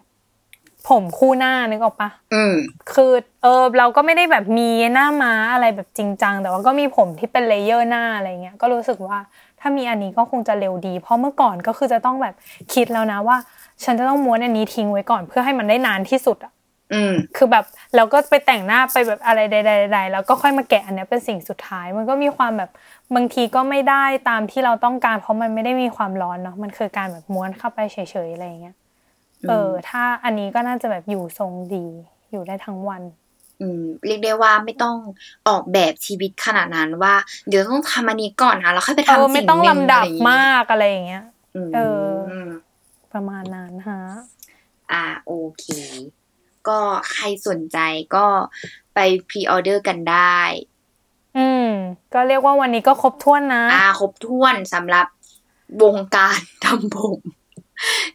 [0.89, 2.53] ผมคู่หน้านึกออกปะอืม
[2.93, 3.11] คือ
[3.43, 9.17] เออเราก็ไม่ได้แบบมีหน้าม้าอะไรแบบจริงจังแต่ว่าก็มีผมที่เป็น layer หน้าอะไรเงี้ยก็รู้สึกว่า
[9.59, 12.35] ถ้ามีอันนี้ก็คงจะเร็วดี เพราะเมื่อก่อนก็คือจะต้องแบบ
[12.73, 13.37] คิดแล้วนะว่า
[13.83, 16.51] ฉันจะต้องม้วนอันนี้ทิ้งไว้ก่อนเพื่อให้มันได้นานที่สุดอะ
[16.93, 22.69] อืมคือแบบเราก็ไปแต่งหน้าไปแบบอะไรใดๆๆแล้วก็ค่อยมาแกะอันเนี้ยเป็นสิ่งสุดท้าย มันก็มีความแบบ
[23.15, 27.97] บางทีก็ไม่ได้ตามที่เราต้องการ เพราะมันไม่ได้มีความร้อนเนาะมันคือการแบบม้วนเข้าไปเฉ
[28.27, 28.75] ยๆอะไรอย่างเงี้ย
[29.49, 31.85] เออ ถ้าอันนี้ก็น่าจะแบบอยู่ทรงดี
[32.31, 33.01] อยู่ได้ทั้งวัน
[33.61, 34.95] อืมเรียกได้ว่าไม่ต้อง
[35.47, 37.13] ออกแบบชีวิตขนาดนั้นว่า
[37.47, 41.23] เดี๋ยวต้องทำอันนี้ก่อนนะแล้วค่อยไปเออทำไม่สิ่งต้องหนึ่งลำดับอะไรอย่างงี้มากอะไรอย่างเงี้ย
[41.67, 42.09] มเออ
[43.13, 44.01] ประมาณนั้นฮะ
[44.91, 45.65] อ่าโอเค
[46.67, 46.79] ก็
[47.11, 47.77] ใครสนใจ
[48.15, 48.25] ก็
[48.93, 50.39] ไป pre-order กันได้
[51.37, 51.69] อืม
[52.13, 55.07] ก็เรียกว่าวันนี้ก็ครบถ้วนนะ อ่า ครบถ้วนสำหรับ
[55.83, 57.19] วงการทำผม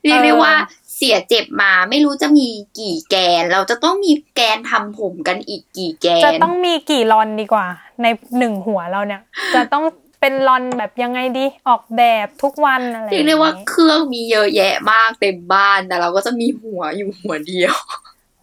[0.02, 0.54] เรียกได้ว่า
[0.96, 2.48] เสียเจ็บมาไม่รู้จะมี
[2.78, 7.66] กี่แกน เราจะต้องมีแกนทำผมกันอีกกี่แกน จะต้องมีกี่ลอนดีกว่า
[8.02, 8.06] ใน
[8.38, 9.22] หนึ่งหัวเราเนี่ย
[9.54, 9.84] จะต้อง
[10.20, 17.76] เป็นรอนแบบยังไงดีออกแบบทุกวันอะไรอเรียย่ากงได้เงี้ว่าเครื่องมีเยอะแยะมากเต็มบ้านแต่เราก็จะมีหัวอยู่หัวเดียว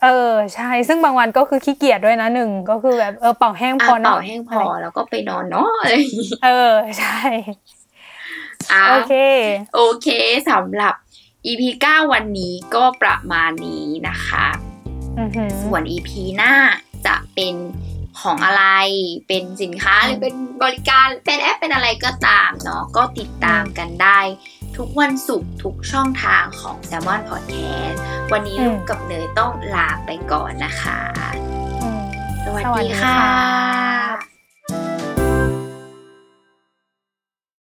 [0.03, 7.19] เออใช่ซึ่งบางวันก็คือขี้เกียจด้วยนะหนึ่งก็คือแบบเออเป่าแห้งพอะอเนาะเป่าแห้งพอแล้วก็ไปนอนเนาะอะไรอย่างงี้เออใช่
[8.71, 9.13] อะโอเค
[9.76, 10.07] โอเค
[10.49, 10.95] สำหรับ
[11.48, 14.48] EP 9 วันนี้ก็ประมาณนี้นะคะ
[15.20, 16.54] อือหือส่วน EP หน้า
[17.06, 17.56] จะเป็น
[18.22, 18.66] ของอะไร
[19.28, 24.20] เป็นสินค้าหรือเป็นบริการ เป็นแอปเป็นอะไรก็ตามเนาะ ก็ติดตามกันได้
[24.78, 27.98] ทุกวันศุกร์ทุกช่องทางของ Salmon Podcast
[28.32, 31.00] วันนี้ลูกกับเนยต้องลาไปก่อนนะคะ
[31.82, 32.02] อืม
[32.46, 33.18] สวัสสวัสดีดีค่ะ
[34.70, 35.14] ค่ะ